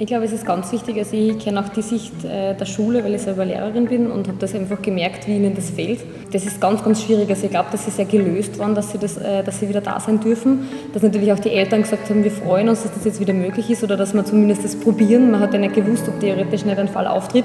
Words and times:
Ich 0.00 0.06
glaube, 0.06 0.24
es 0.24 0.32
ist 0.32 0.46
ganz 0.46 0.72
wichtig. 0.72 0.96
Also 0.96 1.14
ich 1.14 1.38
kenne 1.38 1.60
auch 1.60 1.68
die 1.68 1.82
Sicht 1.82 2.24
äh, 2.24 2.54
der 2.54 2.64
Schule, 2.64 3.04
weil 3.04 3.16
ich 3.16 3.20
selber 3.20 3.44
Lehrerin 3.44 3.84
bin 3.84 4.10
und 4.10 4.28
habe 4.28 4.38
das 4.38 4.54
einfach 4.54 4.80
gemerkt, 4.80 5.28
wie 5.28 5.36
ihnen 5.36 5.54
das 5.54 5.68
fehlt. 5.68 6.00
Das 6.32 6.46
ist 6.46 6.58
ganz, 6.58 6.82
ganz 6.82 7.02
schwierig. 7.02 7.28
Also 7.28 7.44
ich 7.44 7.50
glaube, 7.50 7.68
dass 7.70 7.84
sie 7.84 7.90
sehr 7.90 8.06
gelöst 8.06 8.58
waren, 8.58 8.74
dass 8.74 8.92
sie, 8.92 8.96
das, 8.96 9.18
äh, 9.18 9.44
dass 9.44 9.60
sie 9.60 9.68
wieder 9.68 9.82
da 9.82 10.00
sein 10.00 10.18
dürfen. 10.18 10.66
Dass 10.94 11.02
natürlich 11.02 11.30
auch 11.34 11.38
die 11.38 11.50
Eltern 11.50 11.82
gesagt 11.82 12.08
haben, 12.08 12.24
wir 12.24 12.30
freuen 12.30 12.70
uns, 12.70 12.82
dass 12.82 12.94
das 12.94 13.04
jetzt 13.04 13.20
wieder 13.20 13.34
möglich 13.34 13.68
ist 13.68 13.84
oder 13.84 13.98
dass 13.98 14.14
wir 14.14 14.24
zumindest 14.24 14.64
das 14.64 14.74
probieren. 14.74 15.30
Man 15.32 15.40
hat 15.40 15.52
ja 15.52 15.58
nicht 15.60 15.74
gewusst, 15.74 16.08
ob 16.08 16.18
theoretisch 16.18 16.64
nicht 16.64 16.78
ein 16.78 16.88
Fall 16.88 17.06
auftritt. 17.06 17.44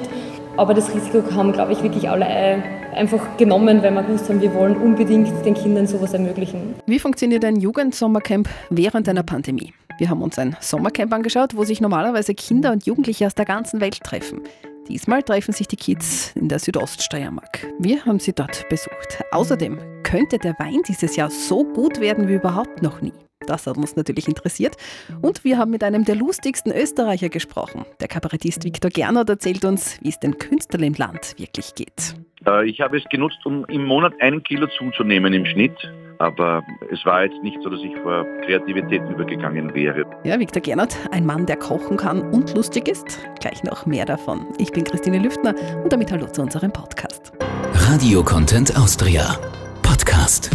Aber 0.58 0.74
das 0.74 0.94
Risiko 0.94 1.22
haben, 1.34 1.52
glaube 1.52 1.74
ich, 1.74 1.84
wirklich 1.84 2.10
alle 2.10 2.26
äh, 2.26 2.62
einfach 2.94 3.36
genommen, 3.38 3.84
weil 3.84 3.92
wir 3.92 4.04
gewusst 4.04 4.30
haben, 4.30 4.40
wir 4.40 4.54
wollen 4.54 4.78
unbedingt 4.78 5.46
den 5.46 5.54
Kindern 5.54 5.86
sowas 5.86 6.14
ermöglichen. 6.14 6.76
Wie 6.86 7.00
funktioniert 7.00 7.44
ein 7.44 7.58
Jugendsommercamp 7.58 8.48
während 8.70 9.10
einer 9.10 9.24
Pandemie? 9.24 9.74
Wir 9.98 10.10
haben 10.10 10.22
uns 10.22 10.40
ein 10.40 10.56
Sommercamp 10.62 11.14
angeschaut, 11.14 11.56
wo 11.56 11.64
sich 11.64 11.82
normalerweise 11.82 12.34
Kinder 12.34 12.72
und 12.72 12.86
Jugendliche 12.86 13.26
aus 13.28 13.36
der 13.36 13.46
ganzen 13.46 13.82
Welt 13.82 14.02
treffen. 14.02 14.42
Diesmal 14.88 15.24
treffen 15.24 15.54
sich 15.54 15.68
die 15.68 15.78
Kids 15.78 16.32
in 16.36 16.48
der 16.48 16.60
Südoststeiermark. 16.60 17.68
Wir 17.80 18.06
haben 18.06 18.20
sie 18.20 18.34
dort 18.34 18.70
besucht. 18.70 19.24
Außerdem 19.32 19.78
könnte 20.04 20.38
der 20.38 20.54
Wein 20.60 20.82
dieses 20.88 21.16
Jahr 21.16 21.32
so 21.32 21.64
gut 21.66 22.00
werden 22.00 22.28
wie 22.28 22.36
überhaupt 22.36 22.82
noch 22.82 23.02
nie. 23.02 23.14
Das 23.46 23.68
hat 23.68 23.78
uns 23.78 23.96
natürlich 23.96 24.28
interessiert. 24.28 24.76
Und 25.22 25.44
wir 25.44 25.58
haben 25.58 25.72
mit 25.72 25.84
einem 25.84 26.06
der 26.06 26.16
lustigsten 26.16 26.72
Österreicher 26.72 27.30
gesprochen. 27.30 27.86
Der 28.00 28.08
Kabarettist 28.08 28.64
Viktor 28.64 28.92
Gernot 28.92 29.30
erzählt 29.30 29.66
uns, 29.66 30.00
wie 30.02 30.10
es 30.10 30.20
den 30.20 30.38
Künstlern 30.38 30.84
im 30.84 30.94
Land 30.94 31.36
wirklich 31.38 31.76
geht. 31.76 32.16
Äh, 32.46 32.70
ich 32.70 32.82
habe 32.82 32.98
es 32.98 33.04
genutzt, 33.10 33.40
um 33.46 33.66
im 33.66 33.86
Monat 33.86 34.14
einen 34.22 34.44
Kilo 34.44 34.68
zuzunehmen 34.78 35.34
im 35.34 35.46
Schnitt. 35.46 35.76
Aber 36.18 36.64
es 36.92 37.06
war 37.06 37.26
jetzt 37.26 37.44
nicht 37.44 37.58
so, 37.62 37.70
dass 37.70 37.82
ich 37.82 37.94
vor 37.98 38.26
Kreativität 38.46 39.02
übergegangen 39.10 39.74
wäre. 39.76 40.06
Ja, 40.24 40.40
Viktor 40.40 40.62
Gernot, 40.62 40.96
ein 41.12 41.26
Mann, 41.26 41.46
der 41.46 41.58
kochen 41.58 41.98
kann 41.98 42.22
und 42.32 42.56
lustig 42.56 42.88
ist. 42.88 43.20
Gleich 43.42 43.64
noch 43.64 43.86
mehr 43.86 44.06
davon. 44.06 44.46
Ich 44.58 44.72
bin 44.72 44.86
Christine 44.86 45.20
Lüftner 45.20 45.54
und 45.84 45.92
damit 45.92 46.12
hallo 46.12 46.28
zu 46.28 46.42
unserem 46.42 46.72
Podcast. 46.72 47.34
Radio 47.74 48.24
Content 48.24 48.76
Austria. 48.78 49.38
Podcast. 49.82 50.50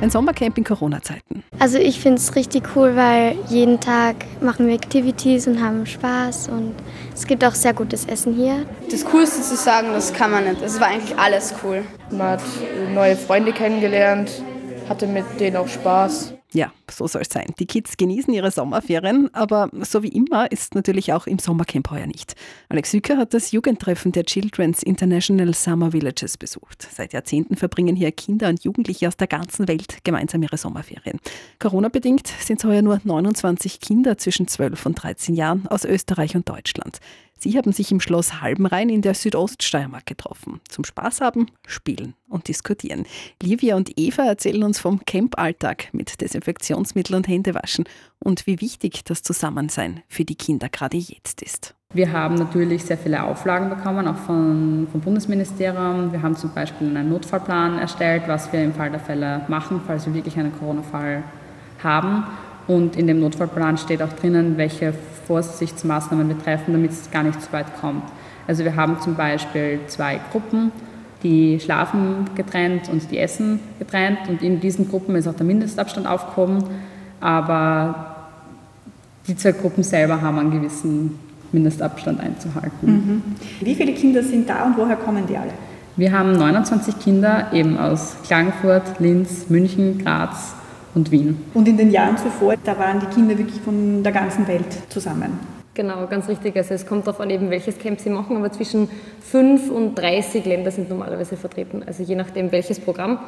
Ein 0.00 0.10
Sommercamp 0.10 0.56
in 0.56 0.62
Corona-Zeiten. 0.62 1.42
Also 1.58 1.76
ich 1.78 1.98
finde 1.98 2.18
es 2.18 2.36
richtig 2.36 2.76
cool, 2.76 2.94
weil 2.94 3.36
jeden 3.48 3.80
Tag 3.80 4.14
machen 4.40 4.68
wir 4.68 4.74
Activities 4.74 5.48
und 5.48 5.60
haben 5.60 5.86
Spaß 5.86 6.48
und 6.50 6.72
es 7.12 7.26
gibt 7.26 7.44
auch 7.44 7.54
sehr 7.54 7.74
gutes 7.74 8.04
Essen 8.04 8.32
hier. 8.32 8.64
Das 8.90 9.04
Coolste 9.04 9.42
zu 9.42 9.56
sagen, 9.56 9.88
das 9.92 10.12
kann 10.12 10.30
man 10.30 10.44
nicht. 10.44 10.62
Es 10.62 10.78
war 10.78 10.86
eigentlich 10.86 11.18
alles 11.18 11.52
cool. 11.64 11.82
Man 12.12 12.28
hat 12.28 12.42
neue 12.94 13.16
Freunde 13.16 13.52
kennengelernt, 13.52 14.30
hatte 14.88 15.08
mit 15.08 15.24
denen 15.40 15.56
auch 15.56 15.68
Spaß. 15.68 16.34
Ja, 16.54 16.72
so 16.90 17.06
soll 17.06 17.22
es 17.22 17.28
sein. 17.30 17.52
Die 17.58 17.66
Kids 17.66 17.98
genießen 17.98 18.32
ihre 18.32 18.50
Sommerferien, 18.50 19.28
aber 19.34 19.68
so 19.82 20.02
wie 20.02 20.08
immer 20.08 20.50
ist 20.50 20.74
natürlich 20.74 21.12
auch 21.12 21.26
im 21.26 21.38
Sommercamp 21.38 21.90
heuer 21.90 22.06
nicht. 22.06 22.36
Alex 22.70 22.90
Sücker 22.90 23.18
hat 23.18 23.34
das 23.34 23.52
Jugendtreffen 23.52 24.12
der 24.12 24.24
Children's 24.24 24.82
International 24.82 25.52
Summer 25.52 25.92
Villages 25.92 26.38
besucht. 26.38 26.88
Seit 26.90 27.12
Jahrzehnten 27.12 27.56
verbringen 27.56 27.96
hier 27.96 28.12
Kinder 28.12 28.48
und 28.48 28.64
Jugendliche 28.64 29.08
aus 29.08 29.18
der 29.18 29.26
ganzen 29.26 29.68
Welt 29.68 29.98
gemeinsam 30.04 30.42
ihre 30.42 30.56
Sommerferien. 30.56 31.20
Corona-bedingt 31.58 32.28
sind 32.40 32.60
es 32.60 32.64
heuer 32.64 32.80
nur 32.80 32.98
29 33.04 33.78
Kinder 33.80 34.16
zwischen 34.16 34.48
12 34.48 34.86
und 34.86 34.94
13 35.02 35.34
Jahren 35.34 35.66
aus 35.66 35.84
Österreich 35.84 36.34
und 36.34 36.48
Deutschland. 36.48 36.98
Sie 37.40 37.56
haben 37.56 37.72
sich 37.72 37.92
im 37.92 38.00
Schloss 38.00 38.40
Halbenrhein 38.40 38.88
in 38.88 39.00
der 39.00 39.14
Südoststeiermark 39.14 40.06
getroffen. 40.06 40.60
Zum 40.68 40.84
Spaß 40.84 41.20
haben, 41.20 41.46
spielen 41.68 42.14
und 42.28 42.48
diskutieren. 42.48 43.06
Livia 43.40 43.76
und 43.76 43.92
Eva 43.96 44.24
erzählen 44.24 44.64
uns 44.64 44.80
vom 44.80 45.04
Camp-Alltag 45.04 45.88
mit 45.92 46.20
Desinfektionsmittel 46.20 47.14
und 47.14 47.28
Händewaschen 47.28 47.84
und 48.18 48.48
wie 48.48 48.60
wichtig 48.60 49.04
das 49.04 49.22
Zusammensein 49.22 50.02
für 50.08 50.24
die 50.24 50.34
Kinder 50.34 50.68
gerade 50.68 50.96
jetzt 50.96 51.40
ist. 51.40 51.76
Wir 51.94 52.12
haben 52.12 52.34
natürlich 52.34 52.84
sehr 52.84 52.98
viele 52.98 53.22
Auflagen 53.22 53.70
bekommen, 53.70 54.08
auch 54.08 54.18
von, 54.18 54.88
vom 54.90 55.00
Bundesministerium. 55.00 56.12
Wir 56.12 56.20
haben 56.20 56.36
zum 56.36 56.52
Beispiel 56.52 56.88
einen 56.88 57.08
Notfallplan 57.08 57.78
erstellt, 57.78 58.24
was 58.26 58.52
wir 58.52 58.64
im 58.64 58.74
Fall 58.74 58.90
der 58.90 59.00
Fälle 59.00 59.42
machen, 59.46 59.80
falls 59.86 60.06
wir 60.06 60.12
wirklich 60.12 60.36
einen 60.38 60.52
Corona-Fall 60.58 61.22
haben. 61.82 62.24
Und 62.66 62.96
in 62.96 63.06
dem 63.06 63.20
Notfallplan 63.20 63.78
steht 63.78 64.02
auch 64.02 64.12
drinnen, 64.12 64.58
welche 64.58 64.92
Vorsichtsmaßnahmen 65.28 66.28
wir 66.28 66.38
treffen, 66.38 66.72
damit 66.72 66.90
es 66.90 67.10
gar 67.10 67.22
nicht 67.22 67.40
so 67.40 67.52
weit 67.52 67.66
kommt. 67.80 68.02
Also 68.48 68.64
wir 68.64 68.74
haben 68.74 68.98
zum 69.00 69.14
Beispiel 69.14 69.78
zwei 69.86 70.18
Gruppen, 70.32 70.72
die 71.22 71.60
schlafen 71.60 72.30
getrennt 72.34 72.88
und 72.88 73.10
die 73.10 73.18
essen 73.18 73.60
getrennt. 73.78 74.18
Und 74.28 74.42
in 74.42 74.58
diesen 74.58 74.88
Gruppen 74.88 75.14
ist 75.14 75.28
auch 75.28 75.34
der 75.34 75.46
Mindestabstand 75.46 76.06
aufgehoben. 76.06 76.64
Aber 77.20 78.16
die 79.26 79.36
zwei 79.36 79.52
Gruppen 79.52 79.82
selber 79.82 80.22
haben 80.22 80.38
einen 80.38 80.50
gewissen 80.50 81.18
Mindestabstand 81.52 82.20
einzuhalten. 82.20 82.72
Mhm. 82.82 83.22
Wie 83.60 83.74
viele 83.74 83.92
Kinder 83.92 84.22
sind 84.22 84.48
da 84.48 84.64
und 84.64 84.76
woher 84.76 84.96
kommen 84.96 85.26
die 85.26 85.36
alle? 85.36 85.52
Wir 85.96 86.12
haben 86.12 86.32
29 86.32 87.00
Kinder 87.00 87.48
eben 87.52 87.76
aus 87.76 88.16
Klagenfurt, 88.24 89.00
Linz, 89.00 89.50
München, 89.50 89.98
Graz, 89.98 90.54
und 90.98 91.10
Wien. 91.10 91.38
Und 91.54 91.66
in 91.68 91.76
den 91.76 91.90
Jahren 91.90 92.16
zuvor, 92.18 92.54
da 92.64 92.78
waren 92.78 93.00
die 93.00 93.06
Kinder 93.06 93.38
wirklich 93.38 93.60
von 93.60 94.02
der 94.02 94.12
ganzen 94.12 94.46
Welt 94.46 94.66
zusammen. 94.88 95.38
Genau, 95.74 96.08
ganz 96.08 96.28
richtig. 96.28 96.56
Also 96.56 96.74
es 96.74 96.84
kommt 96.84 97.06
darauf 97.06 97.20
an, 97.20 97.30
eben 97.30 97.50
welches 97.50 97.78
Camp 97.78 98.00
Sie 98.00 98.10
machen, 98.10 98.36
aber 98.36 98.50
zwischen 98.50 98.88
5 99.20 99.70
und 99.70 99.94
30 99.94 100.44
Länder 100.44 100.72
sind 100.72 100.88
normalerweise 100.88 101.36
vertreten, 101.36 101.84
also 101.86 102.02
je 102.02 102.16
nachdem 102.16 102.50
welches 102.50 102.80
Programm. 102.80 103.20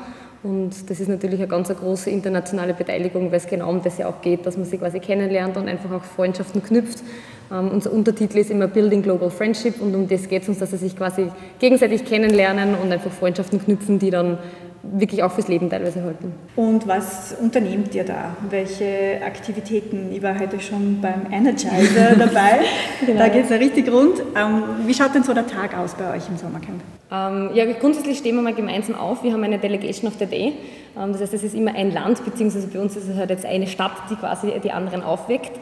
Und 0.42 0.90
das 0.90 0.98
ist 0.98 1.08
natürlich 1.08 1.38
eine 1.38 1.48
ganz 1.48 1.68
große 1.68 2.10
internationale 2.10 2.74
Beteiligung, 2.74 3.30
weil 3.30 3.38
es 3.38 3.46
genau 3.46 3.70
um 3.70 3.82
das 3.82 3.98
ja 3.98 4.08
auch 4.08 4.20
geht, 4.20 4.46
dass 4.46 4.56
man 4.56 4.66
sich 4.66 4.80
quasi 4.80 4.98
kennenlernt 4.98 5.56
und 5.56 5.68
einfach 5.68 5.92
auch 5.92 6.02
Freundschaften 6.02 6.60
knüpft. 6.62 7.04
Ähm, 7.52 7.68
unser 7.68 7.92
Untertitel 7.92 8.38
ist 8.38 8.50
immer 8.50 8.66
Building 8.66 9.02
Global 9.02 9.30
Friendship 9.30 9.80
und 9.80 9.94
um 9.94 10.08
das 10.08 10.28
geht 10.28 10.42
es 10.42 10.48
uns, 10.48 10.58
dass 10.58 10.70
sie 10.70 10.78
sich 10.78 10.96
quasi 10.96 11.26
gegenseitig 11.60 12.04
kennenlernen 12.04 12.74
und 12.74 12.90
einfach 12.90 13.12
Freundschaften 13.12 13.62
knüpfen, 13.62 14.00
die 14.00 14.10
dann 14.10 14.38
wirklich 14.82 15.22
auch 15.22 15.30
fürs 15.30 15.48
Leben 15.48 15.68
teilweise 15.68 16.02
halten. 16.02 16.32
Und 16.56 16.86
was 16.88 17.34
unternehmt 17.40 17.94
ihr 17.94 18.04
da? 18.04 18.36
Welche 18.48 19.20
Aktivitäten? 19.24 20.10
Ich 20.12 20.22
war 20.22 20.38
heute 20.38 20.60
schon 20.60 21.00
beim 21.00 21.30
Energizer 21.30 22.14
dabei. 22.18 22.60
genau. 23.04 23.18
Da 23.18 23.28
geht 23.28 23.44
es 23.44 23.50
ja 23.50 23.56
richtig 23.56 23.90
rund. 23.92 24.20
Ähm, 24.36 24.62
wie 24.86 24.94
schaut 24.94 25.14
denn 25.14 25.22
so 25.22 25.34
der 25.34 25.46
Tag 25.46 25.76
aus 25.76 25.94
bei 25.94 26.16
euch 26.16 26.28
im 26.28 26.36
Sommercamp? 26.36 26.80
Ähm, 27.12 27.50
ja, 27.54 27.64
grundsätzlich 27.72 28.18
stehen 28.18 28.36
wir 28.36 28.42
mal 28.42 28.54
gemeinsam 28.54 28.94
auf. 28.94 29.22
Wir 29.22 29.32
haben 29.32 29.44
eine 29.44 29.58
Delegation 29.58 30.10
of 30.10 30.16
the 30.18 30.26
Day. 30.26 30.54
Ähm, 30.98 31.12
das 31.12 31.20
heißt, 31.20 31.34
es 31.34 31.44
ist 31.44 31.54
immer 31.54 31.74
ein 31.74 31.92
Land, 31.92 32.24
beziehungsweise 32.24 32.68
bei 32.68 32.80
uns 32.80 32.96
ist 32.96 33.08
es 33.08 33.16
halt 33.16 33.30
jetzt 33.30 33.44
eine 33.44 33.66
Stadt, 33.66 33.92
die 34.10 34.16
quasi 34.16 34.52
die 34.62 34.72
anderen 34.72 35.02
aufweckt. 35.02 35.52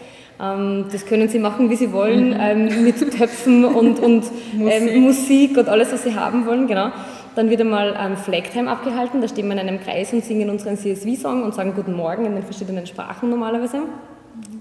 Das 0.40 1.04
können 1.06 1.28
sie 1.28 1.40
machen, 1.40 1.68
wie 1.68 1.74
sie 1.74 1.92
wollen, 1.92 2.28
mhm. 2.28 2.84
mit 2.84 2.96
Töpfen 3.18 3.64
und, 3.64 3.98
und 3.98 4.24
Musik. 4.52 4.96
Musik 4.96 5.58
und 5.58 5.68
alles, 5.68 5.92
was 5.92 6.04
sie 6.04 6.14
haben 6.14 6.46
wollen. 6.46 6.68
Genau. 6.68 6.92
Dann 7.38 7.50
wird 7.50 7.60
einmal 7.60 7.97
ähm, 7.97 8.16
Flagtime 8.16 8.69
abgehalten, 8.69 9.21
da 9.21 9.28
stehen 9.28 9.47
wir 9.47 9.53
in 9.53 9.60
einem 9.60 9.78
Kreis 9.78 10.12
und 10.12 10.25
singen 10.25 10.50
unseren 10.50 10.76
CSV-Song 10.76 11.44
und 11.44 11.54
sagen 11.54 11.72
Guten 11.72 11.93
Morgen 11.93 12.26
in 12.26 12.34
den 12.34 12.43
verschiedenen 12.43 12.84
Sprachen 12.84 13.31
normalerweise. 13.31 13.82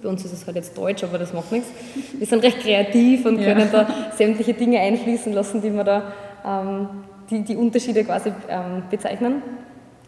Bei 0.03 0.09
uns 0.09 0.23
ist 0.23 0.31
es 0.31 0.45
halt 0.45 0.57
jetzt 0.57 0.77
Deutsch, 0.77 1.03
aber 1.03 1.17
das 1.17 1.33
macht 1.33 1.51
nichts. 1.51 1.69
Wir 2.15 2.27
sind 2.27 2.43
recht 2.43 2.59
kreativ 2.59 3.25
und 3.25 3.37
können 3.41 3.67
ja. 3.73 3.83
da 3.83 3.87
sämtliche 4.15 4.53
Dinge 4.53 4.79
einfließen 4.79 5.33
lassen, 5.33 5.63
die 5.63 5.73
wir 5.73 5.83
da, 5.83 6.13
ähm, 6.45 6.89
die, 7.31 7.41
die 7.43 7.55
Unterschiede 7.55 8.03
quasi 8.03 8.31
ähm, 8.47 8.83
bezeichnen. 8.91 9.41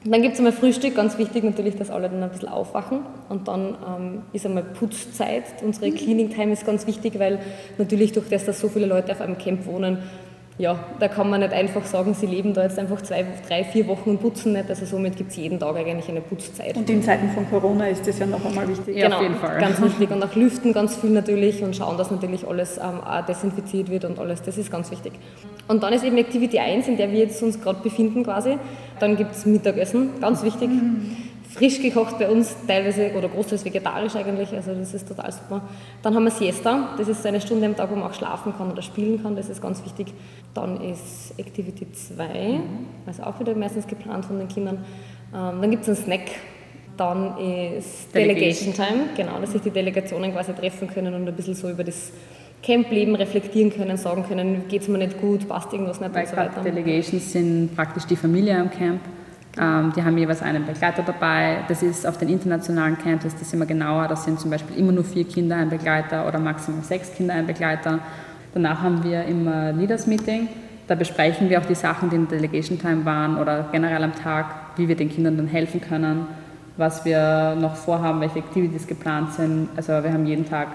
Und 0.06 0.12
dann 0.12 0.22
gibt 0.22 0.36
es 0.36 0.40
einmal 0.40 0.54
Frühstück, 0.54 0.94
ganz 0.94 1.18
wichtig 1.18 1.44
natürlich, 1.44 1.76
dass 1.76 1.90
alle 1.90 2.08
dann 2.08 2.22
ein 2.22 2.30
bisschen 2.30 2.50
aufwachen. 2.50 3.00
Und 3.30 3.48
dann 3.48 3.78
ähm, 3.88 4.22
ist 4.32 4.46
einmal 4.46 4.62
Putzzeit. 4.64 5.46
Unsere 5.64 5.90
Cleaning 5.90 6.30
Time 6.30 6.54
ist 6.54 6.68
ganz 6.68 6.86
wichtig, 6.86 7.18
weil 7.18 7.40
natürlich 7.80 8.12
durch 8.12 8.30
das, 8.30 8.46
dass 8.46 8.60
so 8.60 8.70
viele 8.70 8.86
Leute 8.86 9.12
auf 9.12 9.22
einem 9.22 9.40
Camp 9.40 9.66
wohnen, 9.66 10.04
ja, 10.60 10.78
da 11.00 11.08
kann 11.08 11.30
man 11.30 11.40
nicht 11.40 11.54
einfach 11.54 11.86
sagen, 11.86 12.14
sie 12.14 12.26
leben 12.26 12.54
da 12.54 12.64
jetzt 12.64 12.78
einfach 12.78 13.02
zwei, 13.02 13.26
drei, 13.48 13.64
vier 13.64 13.88
Wochen 13.88 14.10
und 14.10 14.22
putzen 14.22 14.52
nicht. 14.52 14.70
Also 14.70 14.86
somit 14.86 15.16
gibt 15.16 15.32
es 15.32 15.38
jeden 15.38 15.58
Tag 15.58 15.74
eigentlich 15.78 16.10
eine 16.10 16.20
Putzzeit. 16.20 16.76
Und 16.76 16.90
in 16.90 17.02
Zeiten 17.02 17.30
von 17.30 17.50
Corona 17.50 17.88
ist 17.88 18.06
das 18.06 18.20
ja 18.20 18.26
noch 18.26 18.44
einmal 18.44 18.68
wichtig. 18.68 18.98
Ja, 18.98 19.06
genau, 19.06 19.16
auf 19.16 19.24
jeden 19.24 19.36
Fall. 19.36 19.58
ganz 19.58 19.82
wichtig. 19.82 20.12
Und 20.12 20.22
auch 20.22 20.36
lüften 20.36 20.74
ganz 20.74 20.98
viel 20.98 21.12
natürlich 21.12 21.64
und 21.64 21.78
schauen, 21.78 21.98
dass 21.98 22.12
natürlich 22.12 22.46
alles 22.46 22.78
ähm, 22.78 23.00
desinfiziert 23.26 23.90
wird 23.90 24.04
und 24.04 24.20
alles. 24.20 24.42
Das 24.42 24.58
ist 24.58 24.70
ganz 24.70 24.92
wichtig. 24.92 25.14
Und 25.70 25.82
dann 25.82 25.94
ist 25.94 26.04
eben 26.04 26.18
Activity 26.18 26.60
1, 26.60 26.90
in 26.90 26.98
der 26.98 27.10
wir 27.10 27.20
jetzt 27.20 27.42
uns 27.42 27.62
gerade 27.62 27.80
befinden 27.82 28.26
quasi. 28.26 28.58
Dann 29.00 29.16
gibt 29.16 29.36
es 29.36 29.46
Mittagessen, 29.46 30.20
ganz 30.20 30.44
wichtig. 30.44 30.70
Mhm 30.70 31.29
frisch 31.60 31.82
gekocht 31.82 32.18
bei 32.18 32.30
uns, 32.30 32.56
teilweise 32.66 33.12
oder 33.18 33.28
großteils 33.28 33.66
vegetarisch 33.66 34.16
eigentlich, 34.16 34.54
also 34.54 34.74
das 34.74 34.94
ist 34.94 35.06
total 35.06 35.30
super. 35.30 35.62
Dann 36.02 36.16
haben 36.16 36.24
wir 36.24 36.32
Siesta, 36.32 36.96
das 36.98 37.10
ist 37.10 37.26
eine 37.26 37.42
Stunde 37.42 37.66
am 37.66 37.76
Tag, 37.76 37.92
wo 37.92 37.96
man 37.96 38.10
auch 38.10 38.14
schlafen 38.14 38.54
kann 38.58 38.72
oder 38.72 38.82
spielen 38.82 39.22
kann, 39.22 39.36
das 39.36 39.50
ist 39.50 39.62
ganz 39.62 39.84
wichtig. 39.84 40.14
Dann 40.54 40.80
ist 40.80 41.38
Activity 41.38 41.86
2, 41.92 42.62
also 43.06 43.24
auch 43.24 43.38
wieder 43.42 43.54
meistens 43.56 43.88
geplant 43.88 44.24
von 44.24 44.40
den 44.40 44.48
Kindern. 44.48 44.86
Ähm, 45.36 45.62
dann 45.62 45.70
gibt 45.70 45.84
es 45.84 45.90
einen 45.90 45.98
Snack, 45.98 46.32
dann 46.96 47.38
ist 47.38 48.16
Delegation. 48.16 48.74
Delegation 48.74 48.74
Time, 48.74 49.10
genau, 49.18 49.42
dass 49.42 49.52
sich 49.52 49.62
die 49.62 49.72
Delegationen 49.72 50.32
quasi 50.32 50.54
treffen 50.54 50.88
können 50.88 51.14
und 51.14 51.28
ein 51.28 51.36
bisschen 51.36 51.56
so 51.56 51.70
über 51.70 51.84
das 51.84 52.14
Camp-Leben 52.64 53.16
reflektieren 53.16 53.70
können, 53.70 53.98
sagen 53.98 54.24
können, 54.26 54.70
geht 54.70 54.84
es 54.84 54.88
mir 54.88 54.98
nicht 54.98 55.20
gut, 55.20 55.46
passt 55.50 55.74
irgendwas 55.74 56.00
nicht 56.00 56.14
Weil 56.14 56.24
und 56.24 56.30
so 56.30 56.38
weiter. 56.38 56.62
Delegations 56.62 57.34
sind 57.34 57.76
praktisch 57.76 58.06
die 58.06 58.16
Familie 58.16 58.58
am 58.58 58.70
Camp 58.70 59.02
die 59.60 60.04
haben 60.04 60.18
jeweils 60.18 60.42
einen 60.42 60.66
Begleiter 60.66 61.04
dabei. 61.04 61.58
Das 61.68 61.84
ist 61.84 62.08
auf 62.08 62.18
den 62.18 62.30
internationalen 62.30 62.98
Camps, 62.98 63.26
das 63.26 63.42
ist 63.42 63.54
immer 63.54 63.66
genauer. 63.66 64.08
Das 64.08 64.24
sind 64.24 64.40
zum 64.40 64.50
Beispiel 64.50 64.78
immer 64.78 64.94
nur 64.94 65.04
vier 65.04 65.26
Kinder 65.26 65.58
ein 65.58 65.70
Begleiter 65.70 66.26
oder 66.26 66.40
maximal 66.40 66.82
sechs 66.82 67.14
Kinder 67.14 67.34
ein 67.34 67.46
Begleiter. 67.46 68.00
Danach 68.54 68.82
haben 68.82 69.04
wir 69.04 69.26
immer 69.26 69.74
Leaders 69.74 70.08
Meeting. 70.08 70.48
Da 70.88 70.96
besprechen 70.96 71.50
wir 71.50 71.60
auch 71.60 71.66
die 71.66 71.76
Sachen, 71.76 72.10
die 72.10 72.16
in 72.16 72.28
Delegation 72.28 72.80
Time 72.80 73.04
waren 73.04 73.38
oder 73.38 73.68
generell 73.72 74.02
am 74.02 74.16
Tag, 74.16 74.46
wie 74.78 74.88
wir 74.88 74.96
den 74.96 75.10
Kindern 75.10 75.36
dann 75.36 75.48
helfen 75.48 75.82
können, 75.82 76.28
was 76.78 77.04
wir 77.04 77.56
noch 77.60 77.76
vorhaben, 77.76 78.22
welche 78.22 78.40
Activities 78.40 78.88
geplant 78.88 79.34
sind. 79.34 79.68
Also 79.76 79.92
wir 79.92 80.14
haben 80.14 80.26
jeden 80.26 80.50
Tag 80.50 80.70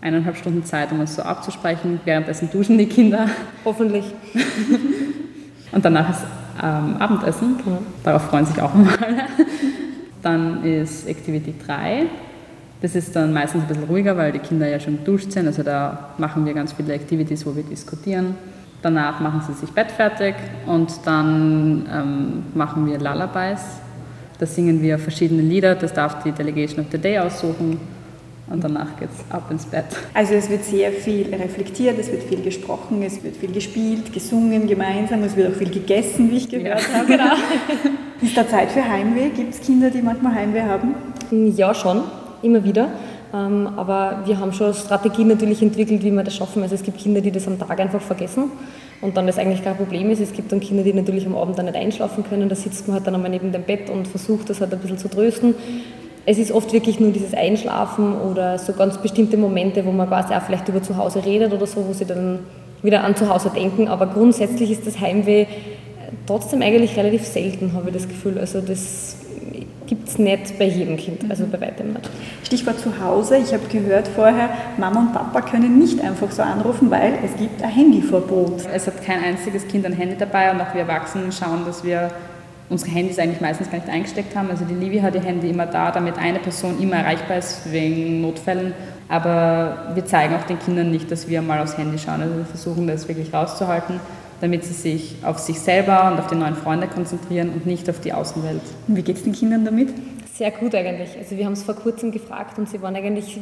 eineinhalb 0.00 0.36
Stunden 0.36 0.64
Zeit, 0.64 0.92
um 0.92 1.00
uns 1.00 1.16
so 1.16 1.22
abzusprechen. 1.22 1.98
Währenddessen 2.04 2.48
duschen 2.50 2.78
die 2.78 2.86
Kinder. 2.86 3.26
Hoffentlich. 3.64 4.04
Und 5.72 5.84
danach 5.84 6.10
ist 6.10 6.24
ähm, 6.64 6.96
Abendessen. 6.98 7.56
Mhm. 7.56 7.78
Darauf 8.02 8.22
freuen 8.22 8.46
sich 8.46 8.60
auch 8.60 8.74
immer 8.74 8.90
alle. 9.00 9.24
Dann 10.22 10.64
ist 10.64 11.06
Activity 11.06 11.54
3. 11.64 12.06
Das 12.80 12.94
ist 12.94 13.14
dann 13.14 13.32
meistens 13.32 13.62
ein 13.62 13.68
bisschen 13.68 13.84
ruhiger, 13.84 14.16
weil 14.16 14.32
die 14.32 14.38
Kinder 14.38 14.66
ja 14.66 14.80
schon 14.80 14.98
geduscht 14.98 15.30
sind. 15.30 15.46
Also 15.46 15.62
da 15.62 16.10
machen 16.18 16.44
wir 16.44 16.54
ganz 16.54 16.72
viele 16.72 16.94
Activities, 16.94 17.46
wo 17.46 17.54
wir 17.54 17.62
diskutieren. 17.62 18.34
Danach 18.82 19.20
machen 19.20 19.42
sie 19.46 19.54
sich 19.54 19.70
bettfertig 19.70 20.34
und 20.66 20.92
dann 21.04 21.86
ähm, 21.92 22.42
machen 22.54 22.86
wir 22.86 22.98
Lullabies. 22.98 23.60
Da 24.38 24.46
singen 24.46 24.82
wir 24.82 24.98
verschiedene 24.98 25.42
Lieder. 25.42 25.74
Das 25.74 25.92
darf 25.92 26.22
die 26.22 26.32
Delegation 26.32 26.80
of 26.80 26.86
the 26.90 26.98
Day 26.98 27.18
aussuchen 27.18 27.80
und 28.50 28.62
danach 28.62 28.98
geht 28.98 29.08
es 29.10 29.34
ab 29.34 29.50
ins 29.50 29.64
Bett. 29.64 29.86
Also 30.12 30.34
es 30.34 30.50
wird 30.50 30.64
sehr 30.64 30.92
viel 30.92 31.34
reflektiert, 31.34 31.98
es 31.98 32.10
wird 32.10 32.24
viel 32.24 32.42
gesprochen, 32.42 33.02
es 33.02 33.22
wird 33.22 33.36
viel 33.36 33.52
gespielt, 33.52 34.12
gesungen 34.12 34.66
gemeinsam, 34.66 35.22
es 35.22 35.34
wird 35.34 35.52
auch 35.52 35.56
viel 35.56 35.70
gegessen, 35.70 36.30
wie 36.30 36.36
ich 36.36 36.48
gehört 36.48 36.80
ja. 36.80 36.98
habe. 36.98 37.06
Genau. 37.14 37.34
Ist 38.20 38.36
da 38.36 38.46
Zeit 38.48 38.70
für 38.70 38.86
Heimweh? 38.86 39.30
Gibt 39.30 39.54
es 39.54 39.60
Kinder, 39.60 39.90
die 39.90 40.00
manchmal 40.00 40.34
Heimweh 40.34 40.62
haben? 40.62 40.94
Ja, 41.30 41.74
schon, 41.74 42.02
immer 42.42 42.64
wieder. 42.64 42.88
Ähm, 43.32 43.68
aber 43.76 44.22
wir 44.24 44.38
haben 44.38 44.52
schon 44.52 44.72
Strategien 44.72 45.28
natürlich 45.28 45.60
entwickelt, 45.62 46.02
wie 46.02 46.10
wir 46.10 46.22
das 46.22 46.36
schaffen. 46.36 46.62
Also 46.62 46.74
es 46.74 46.82
gibt 46.82 46.98
Kinder, 46.98 47.20
die 47.20 47.30
das 47.30 47.46
am 47.46 47.58
Tag 47.58 47.78
einfach 47.80 48.00
vergessen 48.00 48.50
und 49.00 49.16
dann 49.16 49.26
das 49.26 49.38
eigentlich 49.38 49.62
kein 49.64 49.76
Problem 49.76 50.10
ist. 50.10 50.20
Es 50.20 50.32
gibt 50.32 50.52
dann 50.52 50.60
Kinder, 50.60 50.82
die 50.82 50.92
natürlich 50.92 51.26
am 51.26 51.36
Abend 51.36 51.58
dann 51.58 51.66
nicht 51.66 51.76
einschlafen 51.76 52.24
können. 52.24 52.48
Da 52.48 52.54
sitzt 52.54 52.86
man 52.86 52.96
halt 52.96 53.06
dann 53.06 53.14
einmal 53.14 53.30
neben 53.30 53.52
dem 53.52 53.62
Bett 53.62 53.90
und 53.90 54.06
versucht 54.06 54.50
das 54.50 54.60
halt 54.60 54.72
ein 54.72 54.78
bisschen 54.78 54.98
zu 54.98 55.08
trösten 55.08 55.54
es 56.26 56.38
ist 56.38 56.52
oft 56.52 56.72
wirklich 56.72 57.00
nur 57.00 57.10
dieses 57.10 57.34
Einschlafen 57.34 58.14
oder 58.20 58.58
so 58.58 58.72
ganz 58.72 58.98
bestimmte 58.98 59.36
Momente, 59.36 59.84
wo 59.84 59.92
man 59.92 60.08
quasi 60.08 60.32
auch 60.34 60.42
vielleicht 60.42 60.68
über 60.68 60.82
zu 60.82 60.96
Hause 60.96 61.24
redet 61.24 61.52
oder 61.52 61.66
so, 61.66 61.86
wo 61.86 61.92
sie 61.92 62.06
dann 62.06 62.40
wieder 62.82 63.04
an 63.04 63.14
zu 63.16 63.28
Hause 63.28 63.50
denken. 63.54 63.88
Aber 63.88 64.06
grundsätzlich 64.06 64.70
ist 64.70 64.86
das 64.86 65.00
Heimweh 65.00 65.42
äh, 65.42 65.46
trotzdem 66.26 66.62
eigentlich 66.62 66.96
relativ 66.96 67.24
selten, 67.26 67.72
habe 67.74 67.88
ich 67.88 67.94
das 67.94 68.08
Gefühl. 68.08 68.38
Also 68.38 68.60
das 68.60 69.16
gibt 69.86 70.08
es 70.08 70.18
nicht 70.18 70.58
bei 70.58 70.64
jedem 70.64 70.96
Kind, 70.96 71.26
also 71.28 71.44
bei 71.46 71.60
weitem 71.60 71.92
nicht. 71.92 72.08
Stichwort 72.42 72.78
zu 72.78 73.00
Hause. 73.02 73.36
Ich 73.36 73.52
habe 73.52 73.66
gehört 73.70 74.08
vorher, 74.08 74.48
Mama 74.78 75.00
und 75.00 75.12
Papa 75.12 75.42
können 75.42 75.78
nicht 75.78 76.00
einfach 76.00 76.30
so 76.30 76.42
anrufen, 76.42 76.90
weil 76.90 77.18
es 77.24 77.36
gibt 77.38 77.62
ein 77.62 77.68
Handyverbot. 77.68 78.62
Es 78.72 78.86
hat 78.86 79.02
kein 79.04 79.22
einziges 79.22 79.68
Kind 79.68 79.84
ein 79.84 79.92
Handy 79.92 80.16
dabei 80.18 80.50
und 80.50 80.60
auch 80.60 80.72
wir 80.72 80.82
Erwachsenen 80.82 81.32
schauen, 81.32 81.64
dass 81.66 81.84
wir 81.84 82.10
unsere 82.68 82.90
Handys 82.90 83.18
eigentlich 83.18 83.40
meistens 83.40 83.70
gar 83.70 83.78
nicht 83.78 83.90
eingesteckt 83.90 84.34
haben. 84.34 84.50
Also 84.50 84.64
die 84.64 84.74
Livi 84.74 84.98
hat 84.98 85.14
ihr 85.14 85.22
Handy 85.22 85.50
immer 85.50 85.66
da, 85.66 85.90
damit 85.90 86.18
eine 86.18 86.38
Person 86.38 86.80
immer 86.80 86.96
erreichbar 86.96 87.38
ist 87.38 87.70
wegen 87.70 88.20
Notfällen. 88.20 88.72
Aber 89.08 89.92
wir 89.94 90.04
zeigen 90.06 90.34
auch 90.34 90.44
den 90.44 90.58
Kindern 90.58 90.90
nicht, 90.90 91.10
dass 91.10 91.28
wir 91.28 91.42
mal 91.42 91.60
aufs 91.60 91.76
Handy 91.76 91.98
schauen. 91.98 92.22
Also 92.22 92.36
wir 92.36 92.46
versuchen 92.46 92.86
das 92.86 93.06
wirklich 93.06 93.32
rauszuhalten, 93.32 94.00
damit 94.40 94.64
sie 94.64 94.72
sich 94.72 95.16
auf 95.22 95.38
sich 95.38 95.60
selber 95.60 96.10
und 96.10 96.18
auf 96.18 96.26
die 96.26 96.36
neuen 96.36 96.56
Freunde 96.56 96.86
konzentrieren 96.86 97.50
und 97.50 97.66
nicht 97.66 97.88
auf 97.90 98.00
die 98.00 98.12
Außenwelt. 98.12 98.62
Und 98.88 98.96
wie 98.96 99.02
geht 99.02 99.16
es 99.16 99.24
den 99.24 99.32
Kindern 99.32 99.64
damit? 99.64 99.90
Sehr 100.34 100.50
gut 100.50 100.74
eigentlich. 100.74 101.16
Also 101.18 101.36
wir 101.36 101.44
haben 101.44 101.52
es 101.52 101.62
vor 101.62 101.74
kurzem 101.74 102.10
gefragt 102.10 102.58
und 102.58 102.68
sie 102.68 102.80
waren 102.82 102.96
eigentlich 102.96 103.38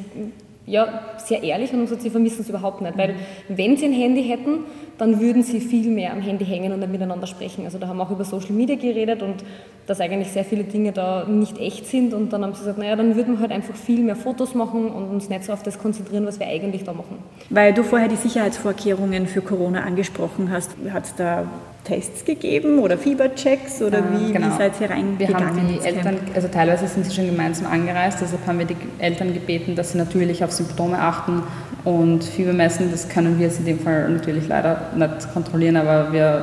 ja, 0.67 1.01
sehr 1.17 1.43
ehrlich 1.43 1.71
und 1.71 1.79
haben 1.79 1.85
gesagt, 1.85 2.03
sie 2.03 2.11
vermissen 2.11 2.43
es 2.43 2.49
überhaupt 2.49 2.81
nicht. 2.83 2.97
Weil 2.97 3.17
wenn 3.49 3.77
sie 3.77 3.87
ein 3.87 3.93
Handy 3.93 4.23
hätten, 4.25 4.61
dann 4.99 5.21
würden 5.21 5.43
sie 5.43 5.61
viel 5.61 5.91
mehr 5.91 6.13
am 6.13 6.21
Handy 6.21 6.45
hängen 6.45 6.73
und 6.73 6.81
dann 6.81 6.93
miteinander 6.93 7.27
sprechen. 7.27 7.65
Also 7.65 7.79
da 7.79 7.89
haben 7.89 7.97
wir 7.97 8.05
auch 8.05 8.11
über 8.11 8.25
Social 8.25 8.53
Media 8.53 8.77
geredet 8.77 9.23
und 9.23 9.45
dass 9.87 10.01
eigentlich 10.01 10.29
sehr 10.31 10.45
viele 10.45 10.65
Dinge 10.65 10.93
da 10.93 11.25
nicht 11.25 11.59
echt 11.59 11.87
sind. 11.87 12.15
Und 12.15 12.33
dann 12.33 12.45
haben 12.45 12.55
sie 12.55 12.61
gesagt, 12.61 12.79
naja, 12.79 12.95
dann 12.95 13.17
würden 13.17 13.35
wir 13.35 13.41
halt 13.41 13.51
einfach 13.51 13.75
viel 13.75 14.03
mehr 14.03 14.15
Fotos 14.15 14.55
machen 14.55 14.91
und 14.91 15.09
uns 15.11 15.29
nicht 15.29 15.45
so 15.45 15.53
auf 15.53 15.63
das 15.65 15.79
konzentrieren, 15.79 16.27
was 16.27 16.39
wir 16.39 16.47
eigentlich 16.47 16.85
da 16.85 16.93
machen. 16.93 17.19
Weil 17.51 17.75
du 17.75 17.83
vorher 17.83 18.09
die 18.09 18.17
Sicherheitsvorkehrungen 18.17 19.27
für 19.27 19.43
Corona 19.43 19.83
angesprochen 19.83 20.51
hast, 20.53 20.77
hat 20.93 21.05
es 21.05 21.15
da 21.17 21.47
Tests 21.85 22.25
gegeben 22.25 22.79
oder 22.79 22.97
Fieberchecks 22.97 23.83
oder 23.83 24.03
wie, 24.13 24.33
genau. 24.33 24.47
wie 24.47 24.57
seid 24.57 24.81
ihr 24.81 24.91
reingegangen? 24.91 25.19
Wir 25.19 25.47
haben 25.47 25.69
die 25.69 25.85
Eltern, 25.85 26.17
also 26.35 26.49
teilweise 26.49 26.87
sind 26.87 27.05
sie 27.07 27.15
schon 27.15 27.27
gemeinsam 27.27 27.67
angereist, 27.67 28.19
deshalb 28.21 28.47
haben 28.47 28.61
wir 28.61 28.67
die 28.67 28.77
Eltern 28.99 29.35
gebeten, 29.35 29.75
dass 29.75 29.93
sie 29.93 29.99
natürlich 29.99 30.45
auf 30.45 30.53
Symptome 30.53 30.99
achten 30.99 31.43
und 31.85 32.23
Fieber 32.23 32.53
messen. 32.53 32.91
Das 32.93 33.09
können 33.09 33.39
wir 33.39 33.47
jetzt 33.47 33.59
in 33.59 33.65
dem 33.65 33.81
Fall 33.81 34.09
natürlich 34.09 34.47
leider 34.47 34.81
nicht 34.95 35.33
kontrollieren, 35.33 35.77
aber 35.77 36.13
wir 36.13 36.43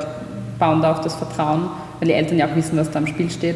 bauen 0.57 0.81
da 0.81 0.91
auf 0.91 1.01
das 1.01 1.15
Vertrauen, 1.15 1.69
weil 2.00 2.09
die 2.09 2.13
Eltern 2.13 2.38
ja 2.38 2.47
auch 2.47 2.56
wissen, 2.56 2.77
was 2.77 2.91
da 2.91 3.00
im 3.00 3.07
Spiel 3.07 3.30
steht. 3.30 3.56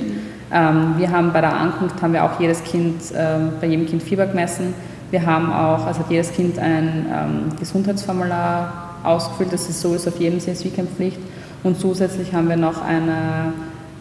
Ähm, 0.53 0.95
wir 0.97 1.11
haben 1.11 1.33
bei 1.33 1.41
der 1.41 1.53
Ankunft 1.53 2.01
haben 2.01 2.13
wir 2.13 2.23
auch 2.23 2.39
jedes 2.39 2.63
Kind, 2.63 3.01
ähm, 3.15 3.53
bei 3.59 3.67
jedem 3.67 3.87
Kind 3.87 4.01
Fieber 4.01 4.25
gemessen. 4.25 4.73
Wir 5.11 5.25
haben 5.25 5.51
auch, 5.51 5.85
also 5.85 5.99
hat 5.99 6.09
jedes 6.09 6.31
Kind 6.31 6.57
ein 6.57 7.05
ähm, 7.11 7.59
Gesundheitsformular 7.59 8.89
ausgefüllt, 9.03 9.51
das 9.51 9.67
ist 9.67 9.81
so 9.81 9.93
ist 9.93 10.07
auf 10.07 10.17
jedem 10.19 10.39
CSV-Camp-Pflicht. 10.39 11.19
Und 11.63 11.79
zusätzlich 11.79 12.33
haben 12.33 12.49
wir 12.49 12.57
noch 12.57 12.81
eine 12.81 13.53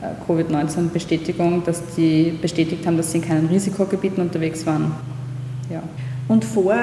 äh, 0.02 0.06
Covid-19-Bestätigung, 0.26 1.62
dass 1.64 1.82
die 1.94 2.36
bestätigt 2.40 2.86
haben, 2.86 2.96
dass 2.96 3.12
sie 3.12 3.18
in 3.18 3.24
keinen 3.24 3.46
Risikogebieten 3.48 4.22
unterwegs 4.22 4.66
waren. 4.66 4.92
Ja. 5.70 5.82
Und 6.28 6.44
vor 6.44 6.74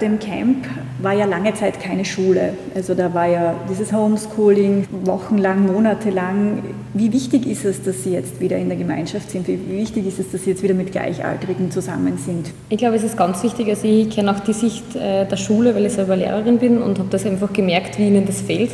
dem 0.00 0.18
Camp 0.18 0.66
war 1.00 1.12
ja 1.12 1.26
lange 1.26 1.54
Zeit 1.54 1.78
keine 1.78 2.04
Schule. 2.04 2.54
Also 2.74 2.94
da 2.94 3.12
war 3.14 3.26
ja 3.26 3.54
dieses 3.70 3.92
Homeschooling 3.92 4.86
wochenlang, 5.04 5.66
monatelang. 5.66 6.62
Wie 6.94 7.12
wichtig 7.12 7.46
ist 7.46 7.64
es, 7.64 7.82
dass 7.82 8.02
Sie 8.02 8.12
jetzt 8.12 8.40
wieder 8.40 8.56
in 8.56 8.68
der 8.68 8.78
Gemeinschaft 8.78 9.30
sind? 9.30 9.46
Wie 9.46 9.60
wichtig 9.68 10.06
ist 10.06 10.18
es, 10.18 10.32
dass 10.32 10.44
Sie 10.44 10.50
jetzt 10.50 10.62
wieder 10.62 10.74
mit 10.74 10.92
Gleichaltrigen 10.92 11.70
zusammen 11.70 12.18
sind? 12.18 12.50
Ich 12.68 12.78
glaube, 12.78 12.96
es 12.96 13.04
ist 13.04 13.16
ganz 13.16 13.42
wichtig. 13.42 13.68
Also 13.68 13.86
ich 13.86 14.10
kenne 14.10 14.30
auch 14.34 14.40
die 14.40 14.54
Sicht 14.54 14.96
äh, 14.96 15.26
der 15.26 15.36
Schule, 15.36 15.74
weil 15.74 15.86
ich 15.86 15.92
selber 15.92 16.16
Lehrerin 16.16 16.58
bin 16.58 16.82
und 16.82 16.98
habe 16.98 17.10
das 17.10 17.24
einfach 17.26 17.52
gemerkt, 17.52 17.98
wie 17.98 18.08
ihnen 18.08 18.26
das 18.26 18.40
fehlt. 18.40 18.72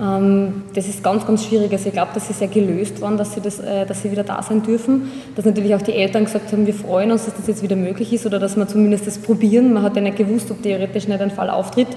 Ähm, 0.00 0.62
das 0.74 0.88
ist 0.88 1.02
ganz, 1.02 1.26
ganz 1.26 1.44
schwierig. 1.44 1.72
Also 1.72 1.88
ich 1.88 1.92
glaube, 1.92 2.12
dass 2.14 2.28
sie 2.28 2.32
sehr 2.32 2.48
gelöst 2.48 3.00
waren, 3.00 3.16
dass 3.16 3.34
sie, 3.34 3.40
das, 3.40 3.58
äh, 3.58 3.84
dass 3.84 4.02
sie 4.02 4.10
wieder 4.10 4.22
da 4.22 4.42
sein 4.42 4.62
dürfen. 4.62 5.10
Dass 5.34 5.44
natürlich 5.44 5.74
auch 5.74 5.82
die 5.82 5.94
Eltern 5.94 6.24
gesagt 6.24 6.52
haben, 6.52 6.66
wir 6.66 6.74
freuen 6.74 7.10
uns, 7.10 7.24
dass 7.24 7.36
das 7.36 7.46
jetzt 7.46 7.62
wieder 7.62 7.76
möglich 7.76 8.12
ist 8.12 8.24
oder 8.24 8.38
dass 8.38 8.56
wir 8.56 8.66
zumindest 8.68 9.06
das 9.06 9.18
probieren. 9.18 9.72
Man 9.72 9.82
hat 9.82 9.96
ja 9.96 10.02
nicht 10.02 10.16
gewusst, 10.16 10.50
ob 10.50 10.62
theoretisch 10.62 11.08
nicht 11.08 11.20
ein 11.20 11.30
Fall 11.30 11.50
auftritt. 11.50 11.88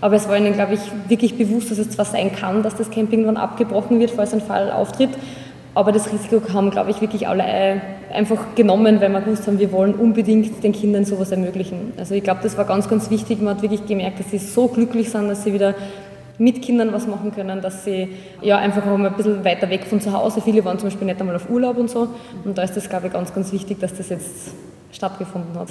Aber 0.00 0.16
es 0.16 0.28
war 0.28 0.36
ihnen, 0.36 0.52
glaube 0.54 0.74
ich, 0.74 0.80
wirklich 1.08 1.36
bewusst, 1.36 1.70
dass 1.70 1.78
es 1.78 1.90
zwar 1.90 2.04
sein 2.04 2.34
kann, 2.34 2.62
dass 2.62 2.74
das 2.74 2.90
Camp 2.90 3.12
irgendwann 3.12 3.36
abgebrochen 3.36 4.00
wird, 4.00 4.10
falls 4.10 4.34
ein 4.34 4.40
Fall 4.40 4.72
auftritt. 4.72 5.10
Aber 5.74 5.92
das 5.92 6.12
Risiko 6.12 6.40
haben, 6.52 6.70
glaube 6.70 6.90
ich, 6.90 7.00
wirklich 7.00 7.28
alle 7.28 7.44
äh, 7.44 7.76
einfach 8.12 8.54
genommen, 8.54 9.00
weil 9.00 9.10
wir 9.10 9.20
gewusst 9.20 9.46
haben, 9.46 9.58
wir 9.58 9.72
wollen 9.72 9.94
unbedingt 9.94 10.62
den 10.64 10.72
Kindern 10.72 11.04
sowas 11.04 11.30
ermöglichen. 11.30 11.92
Also 11.96 12.14
ich 12.14 12.22
glaube, 12.22 12.40
das 12.42 12.58
war 12.58 12.64
ganz, 12.64 12.88
ganz 12.88 13.10
wichtig. 13.10 13.40
Man 13.40 13.54
hat 13.54 13.62
wirklich 13.62 13.86
gemerkt, 13.86 14.20
dass 14.20 14.30
sie 14.30 14.38
so 14.38 14.66
glücklich 14.66 15.10
sind, 15.10 15.28
dass 15.28 15.44
sie 15.44 15.54
wieder 15.54 15.74
mit 16.38 16.62
Kindern 16.62 16.92
was 16.92 17.06
machen 17.06 17.32
können, 17.32 17.60
dass 17.60 17.84
sie 17.84 18.08
ja 18.40 18.58
einfach 18.58 18.86
auch 18.86 18.96
mal 18.96 19.08
ein 19.08 19.16
bisschen 19.16 19.44
weiter 19.44 19.68
weg 19.70 19.84
von 19.84 20.00
zu 20.00 20.12
Hause, 20.12 20.40
viele 20.40 20.64
waren 20.64 20.78
zum 20.78 20.88
Beispiel 20.88 21.06
nicht 21.06 21.20
einmal 21.20 21.36
auf 21.36 21.48
Urlaub 21.50 21.76
und 21.76 21.90
so. 21.90 22.08
Und 22.44 22.58
da 22.58 22.62
ist 22.62 22.76
das, 22.76 22.88
glaube 22.88 23.08
ich, 23.08 23.12
ganz, 23.12 23.32
ganz 23.34 23.52
wichtig, 23.52 23.80
dass 23.80 23.94
das 23.94 24.08
jetzt 24.08 24.54
stattgefunden 24.92 25.54
hat. 25.58 25.68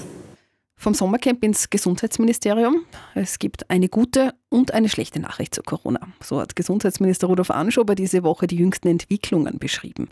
Vom 0.75 0.96
Sommercamp 0.96 1.44
ins 1.44 1.70
Gesundheitsministerium. 1.70 2.86
Es 3.13 3.38
gibt 3.38 3.70
eine 3.70 3.88
gute 3.88 4.34
und 4.50 4.74
eine 4.74 4.89
schlechte 4.89 5.20
Nachricht 5.20 5.53
zu 5.53 5.62
Corona. 5.62 6.00
So 6.24 6.41
hat 6.41 6.56
Gesundheitsminister 6.56 7.27
Rudolf 7.27 7.51
Anschober 7.51 7.94
diese 7.94 8.24
Woche 8.24 8.48
die 8.48 8.56
jüngsten 8.56 8.88
Entwicklungen 8.88 9.60
beschrieben. 9.60 10.10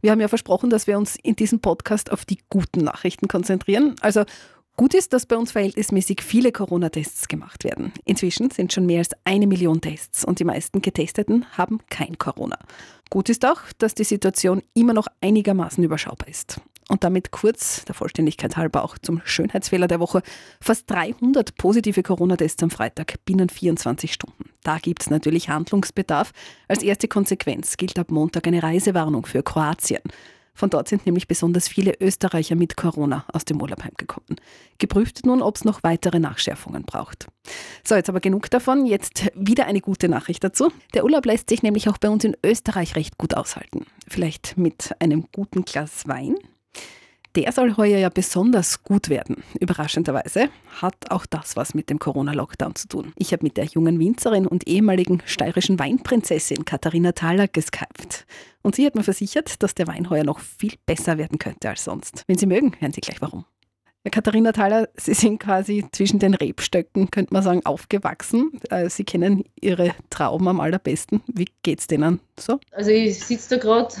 Wir 0.00 0.12
haben 0.12 0.20
ja 0.20 0.28
versprochen, 0.28 0.70
dass 0.70 0.86
wir 0.86 0.96
uns 0.96 1.16
in 1.22 1.36
diesem 1.36 1.60
Podcast 1.60 2.10
auf 2.12 2.24
die 2.24 2.38
guten 2.48 2.80
Nachrichten 2.84 3.28
konzentrieren. 3.28 3.94
Also 4.00 4.24
Gut 4.76 4.92
ist, 4.92 5.14
dass 5.14 5.24
bei 5.24 5.36
uns 5.38 5.52
verhältnismäßig 5.52 6.20
viele 6.22 6.52
Corona-Tests 6.52 7.28
gemacht 7.28 7.64
werden. 7.64 7.92
Inzwischen 8.04 8.50
sind 8.50 8.74
schon 8.74 8.84
mehr 8.84 8.98
als 8.98 9.10
eine 9.24 9.46
Million 9.46 9.80
Tests 9.80 10.22
und 10.22 10.38
die 10.38 10.44
meisten 10.44 10.82
Getesteten 10.82 11.46
haben 11.56 11.80
kein 11.88 12.18
Corona. 12.18 12.58
Gut 13.08 13.30
ist 13.30 13.46
auch, 13.46 13.60
dass 13.78 13.94
die 13.94 14.04
Situation 14.04 14.62
immer 14.74 14.92
noch 14.92 15.06
einigermaßen 15.22 15.82
überschaubar 15.82 16.28
ist. 16.28 16.60
Und 16.88 17.04
damit 17.04 17.30
kurz, 17.32 17.84
der 17.86 17.94
Vollständigkeit 17.94 18.56
halber 18.56 18.84
auch 18.84 18.98
zum 18.98 19.22
Schönheitsfehler 19.24 19.88
der 19.88 19.98
Woche, 19.98 20.22
fast 20.60 20.88
300 20.90 21.56
positive 21.56 22.02
Corona-Tests 22.02 22.62
am 22.62 22.70
Freitag 22.70 23.14
binnen 23.24 23.48
24 23.48 24.12
Stunden. 24.12 24.50
Da 24.62 24.78
gibt 24.78 25.02
es 25.02 25.10
natürlich 25.10 25.48
Handlungsbedarf. 25.48 26.32
Als 26.68 26.82
erste 26.82 27.08
Konsequenz 27.08 27.76
gilt 27.76 27.98
ab 27.98 28.10
Montag 28.10 28.46
eine 28.46 28.62
Reisewarnung 28.62 29.24
für 29.24 29.42
Kroatien. 29.42 30.02
Von 30.56 30.70
dort 30.70 30.88
sind 30.88 31.04
nämlich 31.04 31.28
besonders 31.28 31.68
viele 31.68 31.92
Österreicher 32.00 32.56
mit 32.56 32.78
Corona 32.78 33.26
aus 33.32 33.44
dem 33.44 33.60
Urlaub 33.60 33.84
heimgekommen. 33.84 34.40
Geprüft 34.78 35.26
nun, 35.26 35.42
ob 35.42 35.56
es 35.56 35.64
noch 35.64 35.82
weitere 35.82 36.18
Nachschärfungen 36.18 36.84
braucht. 36.84 37.28
So, 37.84 37.94
jetzt 37.94 38.08
aber 38.08 38.20
genug 38.20 38.50
davon. 38.50 38.86
Jetzt 38.86 39.30
wieder 39.34 39.66
eine 39.66 39.82
gute 39.82 40.08
Nachricht 40.08 40.42
dazu. 40.42 40.72
Der 40.94 41.04
Urlaub 41.04 41.26
lässt 41.26 41.50
sich 41.50 41.62
nämlich 41.62 41.90
auch 41.90 41.98
bei 41.98 42.08
uns 42.08 42.24
in 42.24 42.36
Österreich 42.42 42.96
recht 42.96 43.18
gut 43.18 43.36
aushalten. 43.36 43.84
Vielleicht 44.08 44.56
mit 44.56 44.94
einem 44.98 45.26
guten 45.30 45.66
Glas 45.66 46.08
Wein, 46.08 46.36
der 47.36 47.52
soll 47.52 47.76
heuer 47.76 47.98
ja 47.98 48.08
besonders 48.08 48.82
gut 48.82 49.10
werden. 49.10 49.42
Überraschenderweise 49.60 50.48
hat 50.80 51.10
auch 51.10 51.26
das 51.26 51.54
was 51.54 51.74
mit 51.74 51.90
dem 51.90 51.98
Corona-Lockdown 51.98 52.74
zu 52.74 52.88
tun. 52.88 53.12
Ich 53.16 53.32
habe 53.32 53.44
mit 53.44 53.58
der 53.58 53.66
jungen 53.66 53.98
Winzerin 53.98 54.46
und 54.46 54.66
ehemaligen 54.66 55.22
steirischen 55.26 55.78
Weinprinzessin 55.78 56.64
Katharina 56.64 57.12
Thaler 57.12 57.46
geskypt. 57.46 58.26
Und 58.62 58.74
sie 58.74 58.86
hat 58.86 58.94
mir 58.94 59.04
versichert, 59.04 59.62
dass 59.62 59.74
der 59.74 59.86
Wein 59.86 60.08
heuer 60.08 60.24
noch 60.24 60.40
viel 60.40 60.74
besser 60.86 61.18
werden 61.18 61.38
könnte 61.38 61.68
als 61.68 61.84
sonst. 61.84 62.24
Wenn 62.26 62.38
Sie 62.38 62.46
mögen, 62.46 62.72
hören 62.80 62.92
Sie 62.92 63.00
gleich 63.00 63.20
warum. 63.20 63.44
Katharina 64.10 64.52
Thaler, 64.52 64.88
Sie 64.96 65.14
sind 65.14 65.38
quasi 65.38 65.84
zwischen 65.92 66.18
den 66.18 66.34
Rebstöcken, 66.34 67.10
könnte 67.10 67.32
man 67.32 67.42
sagen, 67.42 67.64
aufgewachsen. 67.64 68.52
Äh, 68.70 68.88
Sie 68.88 69.04
kennen 69.04 69.44
Ihre 69.60 69.94
Trauben 70.10 70.48
am 70.48 70.60
allerbesten. 70.60 71.22
Wie 71.26 71.48
geht 71.62 71.80
es 71.80 71.86
denen 71.86 72.20
so? 72.38 72.60
Also 72.72 72.90
ich 72.90 73.18
sitze 73.18 73.56
da 73.56 73.62
gerade 73.62 73.94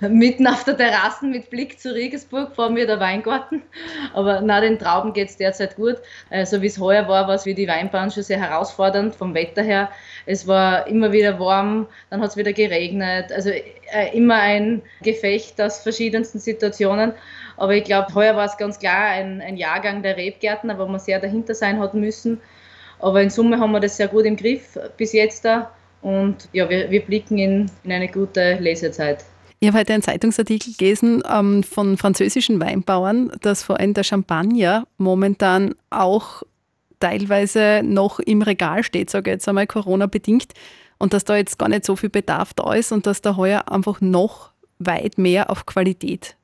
mitten 0.08 0.46
auf 0.46 0.64
der 0.64 0.76
Terrasse 0.76 1.26
mit 1.26 1.50
Blick 1.50 1.78
zu 1.78 1.94
Regensburg, 1.94 2.54
vor 2.54 2.70
mir 2.70 2.86
der 2.86 3.00
Weingarten. 3.00 3.62
Aber 4.14 4.40
nach 4.40 4.60
den 4.60 4.78
Trauben 4.78 5.12
geht 5.12 5.28
es 5.28 5.36
derzeit 5.36 5.76
gut. 5.76 5.96
Also 6.30 6.62
wie 6.62 6.66
es 6.66 6.78
heuer 6.78 7.06
war, 7.08 7.28
war 7.28 7.34
es 7.34 7.44
für 7.44 7.54
die 7.54 7.68
Weinbauern 7.68 8.10
schon 8.10 8.22
sehr 8.22 8.40
herausfordernd 8.40 9.14
vom 9.14 9.34
Wetter 9.34 9.62
her. 9.62 9.90
Es 10.26 10.46
war 10.46 10.86
immer 10.86 11.12
wieder 11.12 11.38
warm, 11.38 11.86
dann 12.10 12.20
hat 12.20 12.30
es 12.30 12.36
wieder 12.36 12.52
geregnet. 12.52 13.30
Also 13.32 13.50
äh, 13.92 14.16
immer 14.16 14.36
ein 14.36 14.82
Gefecht 15.02 15.60
aus 15.60 15.80
verschiedensten 15.80 16.38
Situationen. 16.38 17.12
Aber 17.56 17.74
ich 17.74 17.84
glaube, 17.84 18.14
heuer 18.14 18.36
war 18.36 18.46
es 18.46 18.56
ganz 18.56 18.78
klar 18.78 19.10
ein, 19.10 19.40
ein 19.40 19.56
Jahrgang 19.56 20.02
der 20.02 20.16
Rebgärtner, 20.16 20.78
wo 20.78 20.86
man 20.86 21.00
sehr 21.00 21.20
dahinter 21.20 21.54
sein 21.54 21.78
hat 21.78 21.94
müssen. 21.94 22.40
Aber 22.98 23.22
in 23.22 23.30
Summe 23.30 23.58
haben 23.58 23.72
wir 23.72 23.80
das 23.80 23.96
sehr 23.96 24.08
gut 24.08 24.24
im 24.24 24.36
Griff 24.36 24.78
bis 24.96 25.12
jetzt 25.12 25.44
da. 25.44 25.70
Und 26.02 26.48
ja, 26.52 26.68
wir, 26.68 26.90
wir 26.90 27.02
blicken 27.04 27.38
in, 27.38 27.70
in 27.84 27.92
eine 27.92 28.08
gute 28.08 28.54
Lesezeit. 28.54 29.24
Ich 29.58 29.68
habe 29.68 29.78
heute 29.78 29.94
einen 29.94 30.02
Zeitungsartikel 30.02 30.74
gelesen 30.76 31.22
ähm, 31.30 31.62
von 31.62 31.96
französischen 31.96 32.60
Weinbauern, 32.60 33.32
dass 33.40 33.62
vor 33.62 33.80
allem 33.80 33.94
der 33.94 34.04
Champagner 34.04 34.86
momentan 34.98 35.74
auch 35.88 36.42
teilweise 37.00 37.80
noch 37.82 38.20
im 38.20 38.42
Regal 38.42 38.82
steht, 38.82 39.10
sage 39.10 39.30
ich 39.30 39.34
jetzt 39.34 39.48
einmal 39.48 39.66
Corona-bedingt, 39.66 40.52
und 40.98 41.12
dass 41.12 41.24
da 41.24 41.36
jetzt 41.36 41.58
gar 41.58 41.68
nicht 41.68 41.84
so 41.84 41.96
viel 41.96 42.10
Bedarf 42.10 42.54
da 42.54 42.72
ist 42.74 42.92
und 42.92 43.06
dass 43.06 43.22
da 43.22 43.36
heuer 43.36 43.70
einfach 43.70 44.00
noch 44.00 44.50
weit 44.78 45.18
mehr 45.18 45.50
auf 45.50 45.66
Qualität 45.66 46.36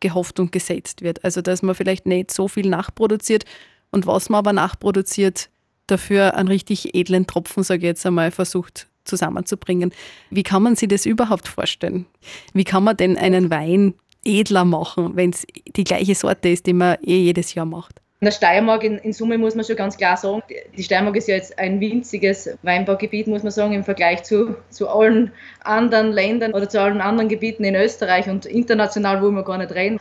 gehofft 0.00 0.38
und 0.40 0.52
gesetzt 0.52 1.02
wird. 1.02 1.24
Also 1.24 1.40
dass 1.42 1.62
man 1.62 1.74
vielleicht 1.74 2.06
nicht 2.06 2.30
so 2.30 2.48
viel 2.48 2.68
nachproduziert 2.68 3.44
und 3.90 4.06
was 4.06 4.28
man 4.28 4.38
aber 4.38 4.52
nachproduziert, 4.52 5.48
dafür 5.86 6.34
einen 6.34 6.48
richtig 6.48 6.94
edlen 6.94 7.26
Tropfen, 7.26 7.62
sage 7.62 7.78
ich 7.80 7.84
jetzt 7.84 8.06
einmal, 8.06 8.30
versucht 8.30 8.88
zusammenzubringen. 9.04 9.92
Wie 10.30 10.42
kann 10.42 10.62
man 10.62 10.76
sich 10.76 10.88
das 10.88 11.06
überhaupt 11.06 11.48
vorstellen? 11.48 12.06
Wie 12.52 12.64
kann 12.64 12.84
man 12.84 12.96
denn 12.96 13.16
einen 13.16 13.50
Wein 13.50 13.94
edler 14.24 14.64
machen, 14.64 15.14
wenn 15.14 15.30
es 15.30 15.46
die 15.76 15.84
gleiche 15.84 16.14
Sorte 16.14 16.48
ist, 16.48 16.66
die 16.66 16.72
man 16.72 16.96
eh 17.02 17.20
jedes 17.20 17.54
Jahr 17.54 17.66
macht? 17.66 18.02
In 18.26 18.30
der 18.32 18.38
Steiermark, 18.38 18.82
in, 18.82 18.98
in, 18.98 19.12
Summe 19.12 19.38
muss 19.38 19.54
man 19.54 19.64
schon 19.64 19.76
ganz 19.76 19.96
klar 19.96 20.16
sagen, 20.16 20.42
die 20.76 20.82
Steiermark 20.82 21.14
ist 21.14 21.28
ja 21.28 21.36
jetzt 21.36 21.56
ein 21.60 21.78
winziges 21.78 22.50
Weinbaugebiet, 22.62 23.28
muss 23.28 23.44
man 23.44 23.52
sagen, 23.52 23.72
im 23.72 23.84
Vergleich 23.84 24.24
zu, 24.24 24.56
zu 24.68 24.88
allen 24.88 25.30
anderen 25.62 26.10
Ländern 26.10 26.52
oder 26.52 26.68
zu 26.68 26.80
allen 26.80 27.00
anderen 27.00 27.28
Gebieten 27.28 27.62
in 27.62 27.76
Österreich 27.76 28.28
und 28.28 28.44
international 28.44 29.22
wollen 29.22 29.36
wir 29.36 29.44
gar 29.44 29.58
nicht 29.58 29.72
reden. 29.72 30.00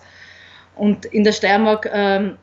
Und 0.76 1.06
in 1.06 1.24
der 1.24 1.34
Steiermark 1.34 1.88
ähm, 1.94 2.40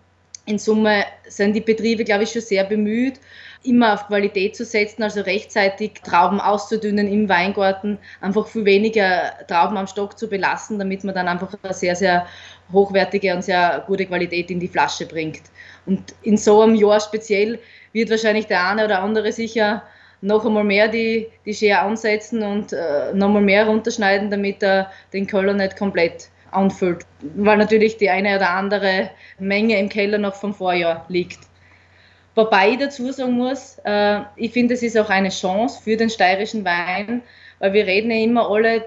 in 0.46 0.60
Summe 0.60 1.04
sind 1.26 1.54
die 1.54 1.60
Betriebe, 1.60 2.04
glaube 2.04 2.22
ich, 2.22 2.30
schon 2.30 2.42
sehr 2.42 2.62
bemüht, 2.62 3.18
immer 3.64 3.94
auf 3.94 4.06
Qualität 4.06 4.54
zu 4.54 4.64
setzen, 4.64 5.02
also 5.02 5.22
rechtzeitig 5.22 5.94
Trauben 6.04 6.40
auszudünnen 6.40 7.08
im 7.08 7.28
Weingarten, 7.28 7.98
einfach 8.20 8.46
viel 8.46 8.64
weniger 8.64 9.32
Trauben 9.48 9.76
am 9.76 9.88
Stock 9.88 10.16
zu 10.16 10.28
belassen, 10.28 10.78
damit 10.78 11.02
man 11.02 11.14
dann 11.16 11.26
einfach 11.26 11.52
eine 11.60 11.74
sehr, 11.74 11.96
sehr 11.96 12.26
hochwertige 12.72 13.34
und 13.34 13.42
sehr 13.42 13.82
gute 13.86 14.06
Qualität 14.06 14.48
in 14.50 14.60
die 14.60 14.68
Flasche 14.68 15.06
bringt. 15.06 15.42
Und 15.86 16.14
in 16.22 16.36
so 16.36 16.60
einem 16.60 16.74
Jahr 16.74 17.00
speziell 17.00 17.58
wird 17.92 18.10
wahrscheinlich 18.10 18.46
der 18.46 18.66
eine 18.68 18.84
oder 18.84 19.02
andere 19.02 19.32
sicher 19.32 19.82
noch 20.20 20.46
einmal 20.46 20.64
mehr 20.64 20.88
die, 20.88 21.28
die 21.44 21.54
Schere 21.54 21.80
ansetzen 21.80 22.42
und 22.42 22.72
äh, 22.72 23.12
noch 23.12 23.26
einmal 23.26 23.42
mehr 23.42 23.66
runterschneiden, 23.66 24.30
damit 24.30 24.62
er 24.62 24.90
den 25.12 25.26
Keller 25.26 25.52
nicht 25.52 25.76
komplett 25.76 26.28
anfüllt, 26.52 27.04
weil 27.34 27.56
natürlich 27.56 27.96
die 27.96 28.08
eine 28.08 28.36
oder 28.36 28.50
andere 28.50 29.10
Menge 29.38 29.78
im 29.78 29.88
Keller 29.88 30.18
noch 30.18 30.34
vom 30.34 30.54
Vorjahr 30.54 31.04
liegt. 31.08 31.40
Wobei 32.34 32.70
ich 32.70 32.78
dazu 32.78 33.10
sagen 33.12 33.32
muss, 33.32 33.78
äh, 33.84 34.20
ich 34.36 34.52
finde, 34.52 34.74
es 34.74 34.82
ist 34.82 34.96
auch 34.96 35.10
eine 35.10 35.28
Chance 35.28 35.82
für 35.82 35.96
den 35.96 36.08
steirischen 36.08 36.64
Wein, 36.64 37.22
weil 37.58 37.72
wir 37.72 37.86
reden 37.86 38.10
ja 38.10 38.18
immer 38.18 38.48
alle, 38.48 38.86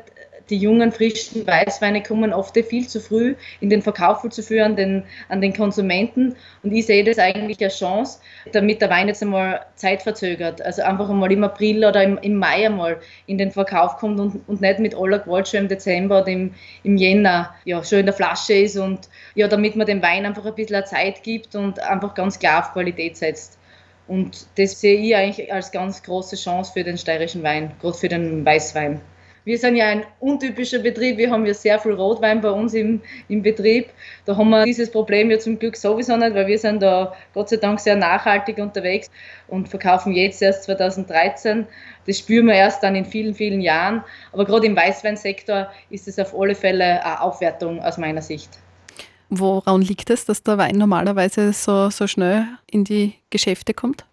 die 0.49 0.57
jungen, 0.57 0.91
frischen 0.91 1.45
Weißweine 1.45 2.03
kommen 2.03 2.33
oft 2.33 2.57
viel 2.57 2.87
zu 2.87 2.99
früh 2.99 3.35
in 3.59 3.69
den 3.69 3.81
Verkauf 3.81 4.27
zu 4.29 4.43
führen 4.43 4.71
an 4.71 4.75
den, 4.75 5.03
an 5.29 5.41
den 5.41 5.53
Konsumenten. 5.53 6.35
Und 6.63 6.71
ich 6.71 6.85
sehe 6.85 7.03
das 7.03 7.19
eigentlich 7.19 7.63
als 7.63 7.79
Chance, 7.79 8.19
damit 8.51 8.81
der 8.81 8.89
Wein 8.89 9.07
jetzt 9.07 9.21
einmal 9.21 9.65
Zeit 9.75 10.03
verzögert. 10.03 10.61
Also 10.61 10.83
einfach 10.83 11.09
einmal 11.09 11.31
im 11.31 11.43
April 11.43 11.85
oder 11.85 12.03
im, 12.03 12.17
im 12.19 12.37
Mai 12.37 12.65
einmal 12.65 12.97
in 13.27 13.37
den 13.37 13.51
Verkauf 13.51 13.97
kommt 13.97 14.19
und, 14.19 14.47
und 14.47 14.61
nicht 14.61 14.79
mit 14.79 14.95
aller 14.95 15.19
Gewalt 15.19 15.47
schon 15.47 15.61
im 15.61 15.67
Dezember 15.67 16.21
oder 16.21 16.29
im, 16.29 16.53
im 16.83 16.97
Jänner 16.97 17.53
ja, 17.65 17.83
schon 17.83 17.99
in 17.99 18.05
der 18.05 18.13
Flasche 18.13 18.53
ist. 18.53 18.77
Und 18.77 19.09
ja, 19.35 19.47
damit 19.47 19.75
man 19.75 19.87
dem 19.87 20.01
Wein 20.01 20.25
einfach 20.25 20.45
ein 20.45 20.55
bisschen 20.55 20.85
Zeit 20.85 21.23
gibt 21.23 21.55
und 21.55 21.79
einfach 21.79 22.13
ganz 22.13 22.39
klar 22.39 22.63
auf 22.63 22.73
Qualität 22.73 23.17
setzt. 23.17 23.57
Und 24.07 24.45
das 24.57 24.79
sehe 24.79 24.99
ich 24.99 25.15
eigentlich 25.15 25.51
als 25.51 25.71
ganz 25.71 26.03
große 26.03 26.35
Chance 26.35 26.73
für 26.73 26.83
den 26.83 26.97
steirischen 26.97 27.41
Wein, 27.43 27.71
gerade 27.81 27.97
für 27.97 28.07
den 28.07 28.45
Weißwein. 28.45 29.01
Wir 29.45 29.59
sind 29.59 29.75
ja 29.75 29.85
ein 29.85 30.03
untypischer 30.19 30.79
Betrieb. 30.79 31.17
Wir 31.17 31.29
haben 31.29 31.45
ja 31.45 31.53
sehr 31.53 31.77
viel 31.77 31.93
Rotwein 31.93 32.41
bei 32.41 32.49
uns 32.49 32.73
im, 32.73 32.99
im 33.29 33.43
Betrieb. 33.43 33.89
Da 34.25 34.35
haben 34.35 34.49
wir 34.49 34.65
dieses 34.65 34.89
Problem 34.89 35.29
ja 35.29 35.37
zum 35.37 35.59
Glück 35.59 35.77
sowieso 35.77 36.17
nicht, 36.17 36.33
weil 36.33 36.47
wir 36.47 36.57
sind 36.57 36.81
da 36.81 37.13
Gott 37.35 37.49
sei 37.49 37.57
Dank 37.57 37.79
sehr 37.79 37.95
nachhaltig 37.95 38.57
unterwegs 38.57 39.11
und 39.47 39.69
verkaufen 39.69 40.13
jetzt 40.13 40.41
erst 40.41 40.63
2013. 40.63 41.67
Das 42.07 42.17
spüren 42.17 42.47
wir 42.47 42.55
erst 42.55 42.81
dann 42.81 42.95
in 42.95 43.05
vielen, 43.05 43.35
vielen 43.35 43.61
Jahren. 43.61 44.03
Aber 44.33 44.45
gerade 44.45 44.65
im 44.65 44.75
Weißweinsektor 44.75 45.71
ist 45.91 46.07
es 46.07 46.17
auf 46.17 46.37
alle 46.37 46.55
Fälle 46.55 47.05
eine 47.05 47.21
Aufwertung 47.21 47.83
aus 47.83 47.99
meiner 47.99 48.23
Sicht. 48.23 48.49
Woran 49.29 49.81
liegt 49.81 50.09
es, 50.09 50.25
dass 50.25 50.41
der 50.41 50.57
Wein 50.57 50.77
normalerweise 50.77 51.53
so, 51.53 51.91
so 51.91 52.07
schnell 52.07 52.45
in 52.71 52.83
die 52.83 53.13
Geschäfte 53.29 53.75
kommt? 53.75 54.05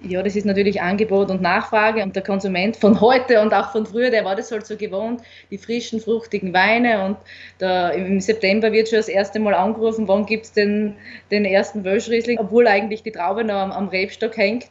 Ja, 0.00 0.22
das 0.22 0.36
ist 0.36 0.46
natürlich 0.46 0.80
Angebot 0.80 1.28
und 1.28 1.42
Nachfrage 1.42 2.04
und 2.04 2.14
der 2.14 2.22
Konsument 2.22 2.76
von 2.76 3.00
heute 3.00 3.40
und 3.40 3.52
auch 3.52 3.72
von 3.72 3.84
früher, 3.84 4.10
der 4.10 4.24
war 4.24 4.36
das 4.36 4.52
halt 4.52 4.64
so 4.64 4.76
gewohnt, 4.76 5.22
die 5.50 5.58
frischen, 5.58 6.00
fruchtigen 6.00 6.54
Weine 6.54 7.04
und 7.04 7.16
da, 7.58 7.90
im 7.90 8.20
September 8.20 8.70
wird 8.70 8.88
schon 8.88 8.98
das 8.98 9.08
erste 9.08 9.40
Mal 9.40 9.54
angerufen, 9.54 10.06
wann 10.06 10.24
gibt 10.24 10.44
es 10.44 10.52
den, 10.52 10.94
den 11.32 11.44
ersten 11.44 11.84
Wölschriesling, 11.84 12.38
obwohl 12.38 12.68
eigentlich 12.68 13.02
die 13.02 13.10
Traube 13.10 13.42
noch 13.42 13.56
am, 13.56 13.72
am 13.72 13.88
Rebstock 13.88 14.36
hängt. 14.36 14.68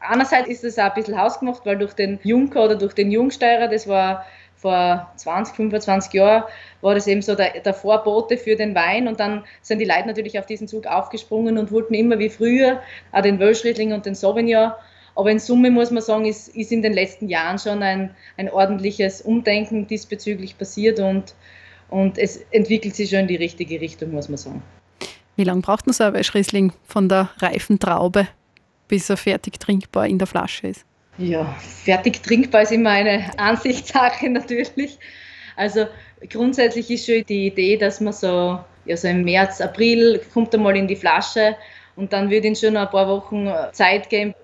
Einerseits 0.00 0.48
ist 0.48 0.64
es 0.64 0.78
auch 0.78 0.84
ein 0.84 0.94
bisschen 0.94 1.18
hausgemacht, 1.18 1.64
weil 1.64 1.78
durch 1.78 1.94
den 1.94 2.18
Junker 2.22 2.64
oder 2.64 2.76
durch 2.76 2.92
den 2.92 3.10
Jungsteirer, 3.10 3.68
das 3.68 3.88
war 3.88 4.26
vor 4.62 5.12
20, 5.16 5.56
25 5.56 6.12
Jahren 6.14 6.44
war 6.80 6.94
das 6.94 7.08
eben 7.08 7.20
so 7.20 7.34
der, 7.34 7.60
der, 7.60 7.74
Vorbote 7.74 8.38
für 8.38 8.54
den 8.54 8.74
Wein 8.76 9.08
und 9.08 9.18
dann 9.18 9.44
sind 9.60 9.80
die 9.80 9.84
Leute 9.84 10.06
natürlich 10.06 10.38
auf 10.38 10.46
diesen 10.46 10.68
Zug 10.68 10.86
aufgesprungen 10.86 11.58
und 11.58 11.72
wollten 11.72 11.94
immer 11.94 12.18
wie 12.20 12.30
früher 12.30 12.80
auch 13.10 13.22
den 13.22 13.40
Wölschriedling 13.40 13.92
und 13.92 14.06
den 14.06 14.14
Sauvignon. 14.14 14.72
Aber 15.16 15.30
in 15.30 15.40
Summe 15.40 15.70
muss 15.70 15.90
man 15.90 16.02
sagen, 16.02 16.24
ist, 16.24 16.48
ist 16.56 16.72
in 16.72 16.80
den 16.80 16.94
letzten 16.94 17.28
Jahren 17.28 17.58
schon 17.58 17.82
ein, 17.82 18.14
ein 18.38 18.48
ordentliches 18.48 19.20
Umdenken 19.20 19.86
diesbezüglich 19.86 20.56
passiert 20.56 21.00
und, 21.00 21.34
und 21.90 22.16
es 22.16 22.38
entwickelt 22.52 22.94
sich 22.94 23.10
schon 23.10 23.20
in 23.20 23.28
die 23.28 23.36
richtige 23.36 23.80
Richtung, 23.80 24.12
muss 24.12 24.28
man 24.28 24.38
sagen. 24.38 24.62
Wie 25.34 25.44
lange 25.44 25.60
braucht 25.60 25.86
man 25.86 25.92
so 25.92 26.04
ein 26.04 26.14
Wölschriesling 26.14 26.72
von 26.84 27.08
der 27.08 27.30
reifen 27.38 27.80
Traube, 27.80 28.28
bis 28.86 29.10
er 29.10 29.16
fertig 29.16 29.58
trinkbar 29.58 30.06
in 30.06 30.18
der 30.18 30.28
Flasche 30.28 30.68
ist? 30.68 30.86
Ja, 31.18 31.56
fertig 31.84 32.22
trinkbar 32.22 32.62
ist 32.62 32.72
immer 32.72 32.90
eine 32.90 33.30
Ansichtssache 33.38 34.28
natürlich. 34.30 34.98
Also 35.56 35.86
grundsätzlich 36.30 36.90
ist 36.90 37.06
schon 37.06 37.24
die 37.28 37.48
Idee, 37.48 37.76
dass 37.76 38.00
man 38.00 38.12
so, 38.12 38.58
ja, 38.86 38.96
so 38.96 39.08
im 39.08 39.24
März, 39.24 39.60
April 39.60 40.20
kommt 40.32 40.54
er 40.54 40.60
mal 40.60 40.76
in 40.76 40.88
die 40.88 40.96
Flasche 40.96 41.56
und 41.96 42.12
dann 42.12 42.30
wird 42.30 42.44
ihn 42.44 42.56
schon 42.56 42.76
ein 42.76 42.88
paar 42.88 43.08
Wochen 43.08 43.48
Zeit 43.72 44.08
geben. 44.08 44.34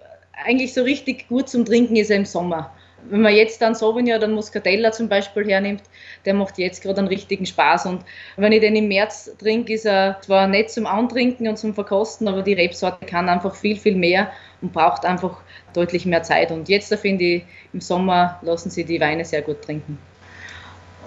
Eigentlich 0.45 0.75
so 0.75 0.83
richtig 0.83 1.29
gut 1.29 1.49
zum 1.49 1.65
Trinken 1.65 1.97
ist 1.97 2.11
er 2.11 2.17
im 2.19 2.27
Sommer. 2.27 2.71
Wenn 3.11 3.23
man 3.23 3.35
jetzt 3.35 3.63
dann 3.63 3.75
Sauvignon 3.75 4.19
oder 4.19 4.29
Muscatella 4.29 4.93
zum 4.93 5.09
Beispiel 5.09 5.49
hernimmt, 5.49 5.83
der 6.25 6.35
macht 6.35 6.59
jetzt 6.59 6.83
gerade 6.83 6.99
einen 6.99 7.09
richtigen 7.09 7.47
Spaß. 7.47 7.87
Und 7.87 8.05
wenn 8.37 8.53
ich 8.53 8.61
den 8.61 8.77
im 8.77 8.89
März 8.89 9.31
trinke, 9.39 9.73
ist 9.73 9.87
er 9.87 10.21
zwar 10.21 10.47
nett 10.47 10.71
zum 10.71 10.87
Antrinken 10.87 11.49
und 11.49 11.57
zum 11.57 11.75
Verkosten, 11.75 12.29
aber 12.29 12.43
die 12.43 12.55
Rebsorte 12.55 13.07
kann 13.07 13.29
einfach 13.29 13.55
viel, 13.55 13.77
viel 13.77 13.97
mehr 13.97 14.31
und 14.61 14.73
braucht 14.73 15.05
einfach 15.05 15.41
deutlich 15.73 16.07
mehr 16.07 16.23
Zeit. 16.23 16.51
Und 16.51 16.69
jetzt, 16.69 16.93
da 16.93 16.97
finde 16.97 17.25
ich, 17.25 17.45
im 17.73 17.81
Sommer 17.81 18.39
lassen 18.43 18.71
sie 18.71 18.85
die 18.85 19.01
Weine 19.01 19.25
sehr 19.25 19.43
gut 19.43 19.63
trinken. 19.63 19.99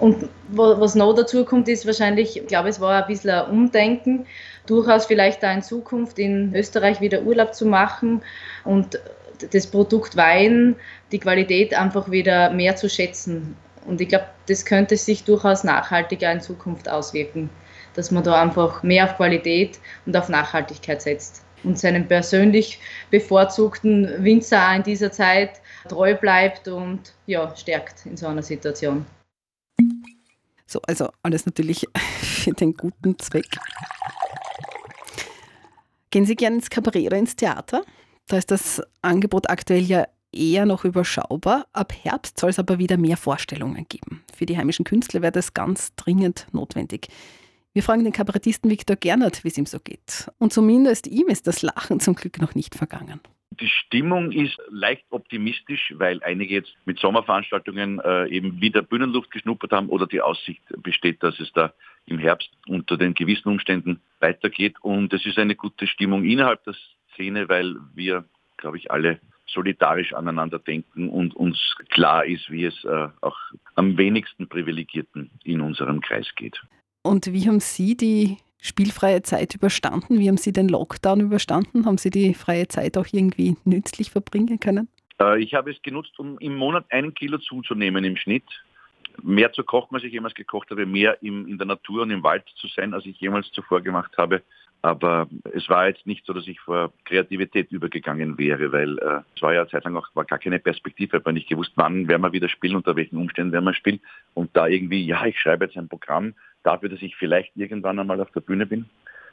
Und 0.00 0.28
was 0.48 0.94
noch 0.96 1.12
dazu 1.12 1.44
kommt, 1.44 1.68
ist 1.68 1.86
wahrscheinlich, 1.86 2.36
ich 2.36 2.46
glaube, 2.46 2.68
es 2.68 2.80
war 2.80 3.02
ein 3.02 3.06
bisschen 3.06 3.30
ein 3.30 3.50
Umdenken, 3.50 4.26
durchaus 4.66 5.06
vielleicht 5.06 5.42
da 5.42 5.52
in 5.52 5.62
Zukunft 5.62 6.18
in 6.18 6.54
Österreich 6.54 7.00
wieder 7.00 7.22
Urlaub 7.22 7.54
zu 7.54 7.66
machen 7.66 8.22
und 8.64 8.98
das 9.50 9.66
Produkt 9.66 10.16
Wein, 10.16 10.76
die 11.10 11.18
Qualität 11.18 11.74
einfach 11.74 12.10
wieder 12.10 12.50
mehr 12.50 12.76
zu 12.76 12.88
schätzen. 12.88 13.56
Und 13.86 14.00
ich 14.00 14.08
glaube, 14.08 14.26
das 14.46 14.64
könnte 14.64 14.96
sich 14.96 15.24
durchaus 15.24 15.64
nachhaltiger 15.64 16.30
in 16.32 16.40
Zukunft 16.40 16.88
auswirken, 16.88 17.50
dass 17.94 18.10
man 18.10 18.22
da 18.22 18.40
einfach 18.40 18.82
mehr 18.82 19.04
auf 19.04 19.16
Qualität 19.16 19.78
und 20.06 20.16
auf 20.16 20.28
Nachhaltigkeit 20.28 21.02
setzt 21.02 21.44
und 21.64 21.78
seinem 21.78 22.06
persönlich 22.06 22.78
bevorzugten 23.10 24.22
Winzer 24.22 24.74
in 24.74 24.82
dieser 24.82 25.12
Zeit 25.12 25.60
treu 25.88 26.14
bleibt 26.14 26.68
und 26.68 27.14
ja, 27.26 27.54
stärkt 27.56 28.06
in 28.06 28.16
so 28.16 28.26
einer 28.26 28.42
Situation. 28.42 29.06
So, 30.66 30.80
also 30.86 31.10
alles 31.22 31.44
natürlich 31.44 31.86
für 32.20 32.52
den 32.52 32.74
guten 32.74 33.18
Zweck. 33.18 33.58
Gehen 36.10 36.26
Sie 36.26 36.36
gerne 36.36 36.56
ins 36.56 36.70
Kabarett 36.70 37.06
oder 37.06 37.16
ins 37.16 37.36
Theater? 37.36 37.84
Da 38.28 38.38
ist 38.38 38.50
das 38.50 38.82
Angebot 39.02 39.50
aktuell 39.50 39.82
ja 39.82 40.06
eher 40.32 40.66
noch 40.66 40.84
überschaubar. 40.84 41.66
Ab 41.72 41.92
Herbst 42.02 42.38
soll 42.38 42.50
es 42.50 42.58
aber 42.58 42.78
wieder 42.78 42.96
mehr 42.96 43.16
Vorstellungen 43.16 43.86
geben. 43.88 44.24
Für 44.34 44.46
die 44.46 44.56
heimischen 44.56 44.84
Künstler 44.84 45.22
wäre 45.22 45.32
das 45.32 45.54
ganz 45.54 45.94
dringend 45.96 46.46
notwendig. 46.52 47.08
Wir 47.74 47.82
fragen 47.82 48.04
den 48.04 48.12
Kabarettisten 48.12 48.70
Viktor 48.70 48.96
Gernert, 48.96 49.44
wie 49.44 49.48
es 49.48 49.56
ihm 49.56 49.66
so 49.66 49.78
geht. 49.80 50.30
Und 50.38 50.52
zumindest 50.52 51.06
ihm 51.06 51.28
ist 51.28 51.46
das 51.46 51.62
Lachen 51.62 52.00
zum 52.00 52.14
Glück 52.14 52.40
noch 52.40 52.54
nicht 52.54 52.74
vergangen. 52.74 53.20
Die 53.60 53.68
Stimmung 53.68 54.32
ist 54.32 54.58
leicht 54.70 55.04
optimistisch, 55.10 55.92
weil 55.96 56.22
einige 56.22 56.54
jetzt 56.54 56.74
mit 56.86 56.98
Sommerveranstaltungen 56.98 58.00
äh, 58.00 58.28
eben 58.28 58.60
wieder 58.60 58.82
Bühnenluft 58.82 59.30
geschnuppert 59.30 59.72
haben 59.72 59.88
oder 59.88 60.06
die 60.06 60.22
Aussicht 60.22 60.62
besteht, 60.82 61.22
dass 61.22 61.38
es 61.38 61.52
da 61.52 61.72
im 62.06 62.18
Herbst 62.18 62.50
unter 62.66 62.96
den 62.96 63.14
gewissen 63.14 63.48
Umständen 63.48 64.00
weitergeht. 64.20 64.76
Und 64.80 65.12
es 65.12 65.26
ist 65.26 65.38
eine 65.38 65.54
gute 65.54 65.86
Stimmung 65.86 66.24
innerhalb 66.24 66.64
der 66.64 66.74
Szene, 67.14 67.48
weil 67.48 67.76
wir, 67.94 68.24
glaube 68.56 68.78
ich, 68.78 68.90
alle 68.90 69.20
solidarisch 69.46 70.14
aneinander 70.14 70.58
denken 70.58 71.08
und 71.08 71.34
uns 71.34 71.58
klar 71.90 72.24
ist, 72.24 72.50
wie 72.50 72.64
es 72.64 72.84
äh, 72.84 73.08
auch 73.20 73.36
am 73.74 73.98
wenigsten 73.98 74.48
Privilegierten 74.48 75.30
in 75.44 75.60
unserem 75.60 76.00
Kreis 76.00 76.28
geht. 76.36 76.60
Und 77.02 77.32
wie 77.32 77.46
haben 77.48 77.60
Sie 77.60 77.96
die 77.96 78.38
spielfreie 78.60 79.22
Zeit 79.22 79.54
überstanden? 79.54 80.18
Wie 80.18 80.28
haben 80.28 80.36
Sie 80.36 80.52
den 80.52 80.68
Lockdown 80.68 81.20
überstanden? 81.20 81.84
Haben 81.84 81.98
Sie 81.98 82.10
die 82.10 82.32
freie 82.34 82.68
Zeit 82.68 82.96
auch 82.96 83.06
irgendwie 83.12 83.56
nützlich 83.64 84.10
verbringen 84.10 84.60
können? 84.60 84.88
Äh, 85.20 85.42
ich 85.42 85.54
habe 85.54 85.70
es 85.70 85.82
genutzt, 85.82 86.18
um 86.18 86.38
im 86.38 86.56
Monat 86.56 86.86
einen 86.90 87.12
Kilo 87.14 87.38
zuzunehmen 87.38 88.04
im 88.04 88.16
Schnitt. 88.16 88.44
Mehr 89.22 89.52
zu 89.52 89.64
kochen, 89.64 89.94
als 89.94 90.04
ich 90.04 90.12
jemals 90.12 90.34
gekocht 90.34 90.70
habe, 90.70 90.86
mehr 90.86 91.22
im, 91.22 91.46
in 91.46 91.58
der 91.58 91.66
Natur 91.66 92.02
und 92.02 92.10
im 92.10 92.22
Wald 92.22 92.44
zu 92.56 92.68
sein, 92.68 92.94
als 92.94 93.06
ich 93.06 93.20
jemals 93.20 93.50
zuvor 93.52 93.80
gemacht 93.80 94.16
habe. 94.16 94.42
Aber 94.84 95.28
es 95.52 95.68
war 95.68 95.86
jetzt 95.86 96.06
nicht 96.06 96.26
so, 96.26 96.32
dass 96.32 96.48
ich 96.48 96.58
vor 96.58 96.92
Kreativität 97.04 97.70
übergegangen 97.70 98.36
wäre, 98.36 98.72
weil 98.72 98.98
äh, 98.98 99.20
es 99.36 99.42
war 99.42 99.54
ja 99.54 99.60
eine 99.60 99.70
Zeit 99.70 99.84
lang 99.84 99.96
auch 99.96 100.08
war 100.14 100.24
gar 100.24 100.40
keine 100.40 100.58
Perspektive. 100.58 101.18
Habe 101.18 101.32
nicht 101.32 101.48
gewusst, 101.48 101.72
wann 101.76 102.08
werden 102.08 102.22
wir 102.22 102.32
wieder 102.32 102.48
spielen, 102.48 102.74
unter 102.74 102.96
welchen 102.96 103.16
Umständen 103.16 103.52
werden 103.52 103.64
wir 103.64 103.74
spielen. 103.74 104.00
Und 104.34 104.50
da 104.56 104.66
irgendwie, 104.66 105.06
ja, 105.06 105.24
ich 105.24 105.38
schreibe 105.38 105.66
jetzt 105.66 105.76
ein 105.76 105.88
Programm 105.88 106.34
dafür, 106.64 106.88
dass 106.88 107.00
ich 107.00 107.14
vielleicht 107.14 107.56
irgendwann 107.56 108.00
einmal 108.00 108.20
auf 108.20 108.32
der 108.32 108.40
Bühne 108.40 108.66
bin. 108.66 108.86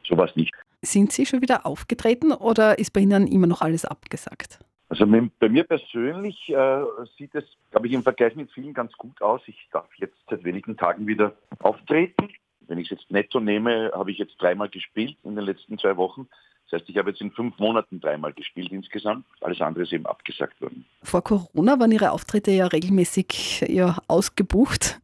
So 0.08 0.18
war 0.18 0.26
es 0.26 0.36
nicht. 0.36 0.54
Sind 0.82 1.12
Sie 1.12 1.26
schon 1.26 1.42
wieder 1.42 1.66
aufgetreten 1.66 2.32
oder 2.32 2.78
ist 2.78 2.94
bei 2.94 3.02
Ihnen 3.02 3.28
immer 3.28 3.48
noch 3.48 3.62
alles 3.62 3.86
abgesagt? 3.86 4.60
Also 4.90 5.06
bei 5.06 5.50
mir 5.50 5.64
persönlich 5.66 6.50
äh, 6.50 6.82
sieht 7.18 7.36
es, 7.36 7.46
glaube 7.70 7.88
ich, 7.88 7.94
im 7.94 8.02
Vergleich 8.02 8.36
mit 8.36 8.52
vielen 8.52 8.74
ganz 8.74 8.92
gut 8.94 9.22
aus. 9.22 9.42
Ich 9.46 9.70
darf 9.72 9.88
jetzt 9.98 10.18
seit 10.30 10.44
wenigen 10.44 10.76
Tagen 10.78 11.06
wieder 11.06 11.34
auftreten. 11.60 12.30
Wenn 12.62 12.80
ich 12.80 12.92
es 12.92 12.98
jetzt 12.98 13.12
netto 13.12 13.40
nehme, 13.40 13.92
habe 13.94 14.12
ich 14.12 14.18
jetzt 14.18 14.36
dreimal 14.42 14.70
gespielt 14.70 15.16
in 15.24 15.36
den 15.36 15.46
letzten 15.46 15.78
zwei 15.78 15.96
Wochen. 15.96 16.28
Das 16.70 16.82
heißt, 16.82 16.90
ich 16.90 16.98
habe 16.98 17.12
jetzt 17.12 17.22
in 17.22 17.32
fünf 17.32 17.58
Monaten 17.60 18.00
dreimal 18.00 18.34
gespielt 18.34 18.72
insgesamt. 18.72 19.26
Alles 19.42 19.62
andere 19.62 19.84
ist 19.84 19.94
eben 19.94 20.06
abgesagt 20.06 20.60
worden. 20.62 20.86
Vor 21.04 21.24
Corona 21.24 21.80
waren 21.80 21.92
Ihre 21.92 22.12
Auftritte 22.12 22.52
ja 22.52 22.68
regelmäßig 22.68 23.66
ja, 23.68 23.98
ausgebucht. 24.08 25.00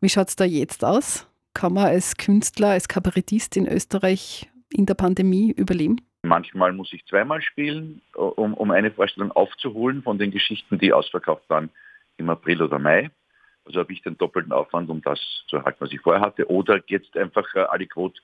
Wie 0.00 0.08
schaut 0.08 0.28
es 0.28 0.36
da 0.36 0.44
jetzt 0.44 0.84
aus? 0.84 1.26
Kann 1.54 1.74
man 1.74 1.84
als 1.84 2.16
Künstler, 2.16 2.68
als 2.68 2.88
Kabarettist 2.88 3.56
in 3.56 3.66
Österreich 3.66 4.50
in 4.70 4.86
der 4.86 4.94
Pandemie 4.94 5.52
überleben? 5.52 5.96
Manchmal 6.22 6.72
muss 6.72 6.92
ich 6.92 7.04
zweimal 7.06 7.42
spielen, 7.42 8.00
um, 8.14 8.54
um 8.54 8.70
eine 8.70 8.92
Vorstellung 8.92 9.32
aufzuholen 9.32 10.02
von 10.02 10.18
den 10.18 10.30
Geschichten, 10.30 10.78
die 10.78 10.92
ausverkauft 10.92 11.48
waren 11.48 11.70
im 12.16 12.30
April 12.30 12.62
oder 12.62 12.78
Mai. 12.78 13.10
Also 13.64 13.80
habe 13.80 13.92
ich 13.92 14.02
den 14.02 14.16
doppelten 14.18 14.52
Aufwand, 14.52 14.88
um 14.88 15.02
das 15.02 15.20
zu 15.48 15.56
erhalten, 15.56 15.80
was 15.80 15.92
ich 15.92 16.00
vorher 16.00 16.22
hatte. 16.22 16.48
Oder 16.48 16.80
jetzt 16.86 17.16
einfach 17.16 17.52
äh, 17.54 17.60
alle 17.60 17.86
Quote 17.86 18.20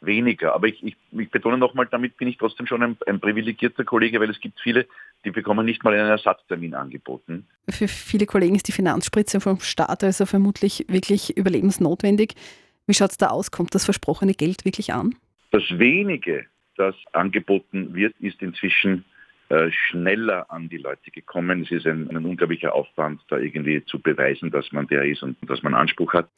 weniger. 0.00 0.54
Aber 0.54 0.66
ich, 0.66 0.82
ich, 0.82 0.96
ich 1.12 1.30
betone 1.30 1.58
nochmal, 1.58 1.86
damit 1.90 2.16
bin 2.16 2.28
ich 2.28 2.38
trotzdem 2.38 2.66
schon 2.66 2.82
ein, 2.82 2.96
ein, 3.06 3.20
privilegierter 3.20 3.84
Kollege, 3.84 4.20
weil 4.20 4.30
es 4.30 4.40
gibt 4.40 4.60
viele, 4.60 4.86
die 5.24 5.30
bekommen 5.30 5.66
nicht 5.66 5.84
mal 5.84 5.92
einen 5.92 6.08
Ersatztermin 6.08 6.74
angeboten. 6.74 7.46
Für 7.68 7.88
viele 7.88 8.26
Kollegen 8.26 8.54
ist 8.54 8.68
die 8.68 8.72
Finanzspritze 8.72 9.40
vom 9.40 9.60
Staat 9.60 10.02
also 10.02 10.26
vermutlich 10.26 10.86
wirklich 10.88 11.36
überlebensnotwendig. 11.36 12.34
Wie 12.86 12.94
schaut 12.94 13.10
es 13.10 13.18
da 13.18 13.28
aus? 13.28 13.50
Kommt 13.50 13.74
das 13.74 13.84
versprochene 13.84 14.34
Geld 14.34 14.64
wirklich 14.64 14.92
an? 14.92 15.14
Das 15.52 15.62
wenige, 15.70 16.46
das 16.80 16.96
angeboten 17.12 17.94
wird, 17.94 18.14
ist 18.18 18.40
inzwischen 18.40 19.04
äh, 19.50 19.70
schneller 19.70 20.50
an 20.50 20.68
die 20.68 20.78
Leute 20.78 21.10
gekommen. 21.10 21.62
Es 21.62 21.70
ist 21.70 21.86
ein, 21.86 22.08
ein, 22.08 22.24
unglaublicher 22.24 22.74
Aufwand, 22.74 23.20
da 23.28 23.36
irgendwie 23.36 23.84
zu 23.84 24.00
beweisen, 24.00 24.50
dass 24.50 24.72
man 24.72 24.86
der 24.86 25.04
ist 25.04 25.22
und 25.22 25.36
dass 25.48 25.62
man 25.62 25.74
Anspruch 25.74 26.14
hat. 26.14 26.28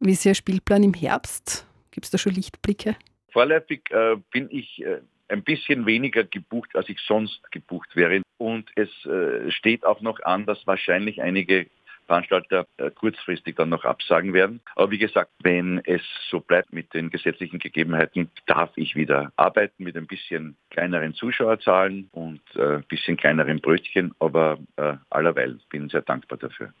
Wie 0.00 0.12
ist 0.12 0.24
Ihr 0.24 0.34
Spielplan 0.34 0.82
im 0.82 0.94
Herbst? 0.94 1.66
Gibt 1.90 2.06
es 2.06 2.10
da 2.10 2.18
schon 2.18 2.32
Lichtblicke? 2.32 2.96
Vorläufig 3.32 3.82
äh, 3.90 4.16
bin 4.30 4.48
ich 4.50 4.82
äh, 4.82 5.00
ein 5.28 5.42
bisschen 5.42 5.86
weniger 5.86 6.24
gebucht, 6.24 6.70
als 6.74 6.88
ich 6.88 6.98
sonst 7.00 7.40
gebucht 7.50 7.94
wäre. 7.94 8.22
Und 8.38 8.70
es 8.76 8.90
äh, 9.06 9.50
steht 9.50 9.84
auch 9.84 10.00
noch 10.00 10.20
an, 10.20 10.46
dass 10.46 10.66
wahrscheinlich 10.66 11.22
einige 11.22 11.66
Veranstalter 12.12 12.66
äh, 12.76 12.90
kurzfristig 12.90 13.56
dann 13.56 13.70
noch 13.70 13.86
absagen 13.86 14.34
werden. 14.34 14.60
Aber 14.76 14.90
wie 14.90 14.98
gesagt, 14.98 15.30
wenn 15.42 15.80
es 15.84 16.02
so 16.30 16.40
bleibt 16.40 16.70
mit 16.70 16.92
den 16.92 17.08
gesetzlichen 17.08 17.58
Gegebenheiten, 17.58 18.30
darf 18.46 18.70
ich 18.76 18.94
wieder 18.94 19.32
arbeiten 19.36 19.84
mit 19.84 19.96
ein 19.96 20.06
bisschen 20.06 20.56
kleineren 20.70 21.14
Zuschauerzahlen 21.14 22.10
und 22.12 22.42
ein 22.54 22.80
äh, 22.80 22.82
bisschen 22.86 23.16
kleineren 23.16 23.60
Brötchen, 23.60 24.14
aber 24.18 24.58
äh, 24.76 24.94
allerweil 25.08 25.58
bin 25.70 25.88
sehr 25.88 26.02
dankbar 26.02 26.38
dafür. 26.38 26.74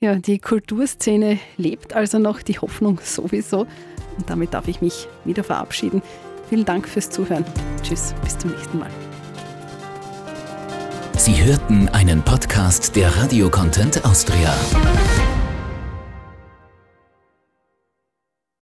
Ja, 0.00 0.14
die 0.14 0.38
Kulturszene 0.38 1.38
lebt 1.58 1.94
also 1.94 2.18
noch, 2.18 2.40
die 2.40 2.58
Hoffnung 2.58 2.98
sowieso. 3.00 3.66
Und 4.16 4.30
damit 4.30 4.54
darf 4.54 4.66
ich 4.68 4.80
mich 4.80 5.08
wieder 5.24 5.44
verabschieden. 5.44 6.02
Vielen 6.48 6.64
Dank 6.64 6.88
fürs 6.88 7.10
Zuhören. 7.10 7.44
Tschüss, 7.82 8.14
bis 8.22 8.38
zum 8.38 8.50
nächsten 8.50 8.78
Mal. 8.78 8.90
Sie 11.18 11.42
hörten 11.42 11.88
einen 11.88 12.22
Podcast 12.22 12.94
der 12.94 13.16
Radio 13.16 13.48
Content 13.50 14.04
Austria. 14.04 14.54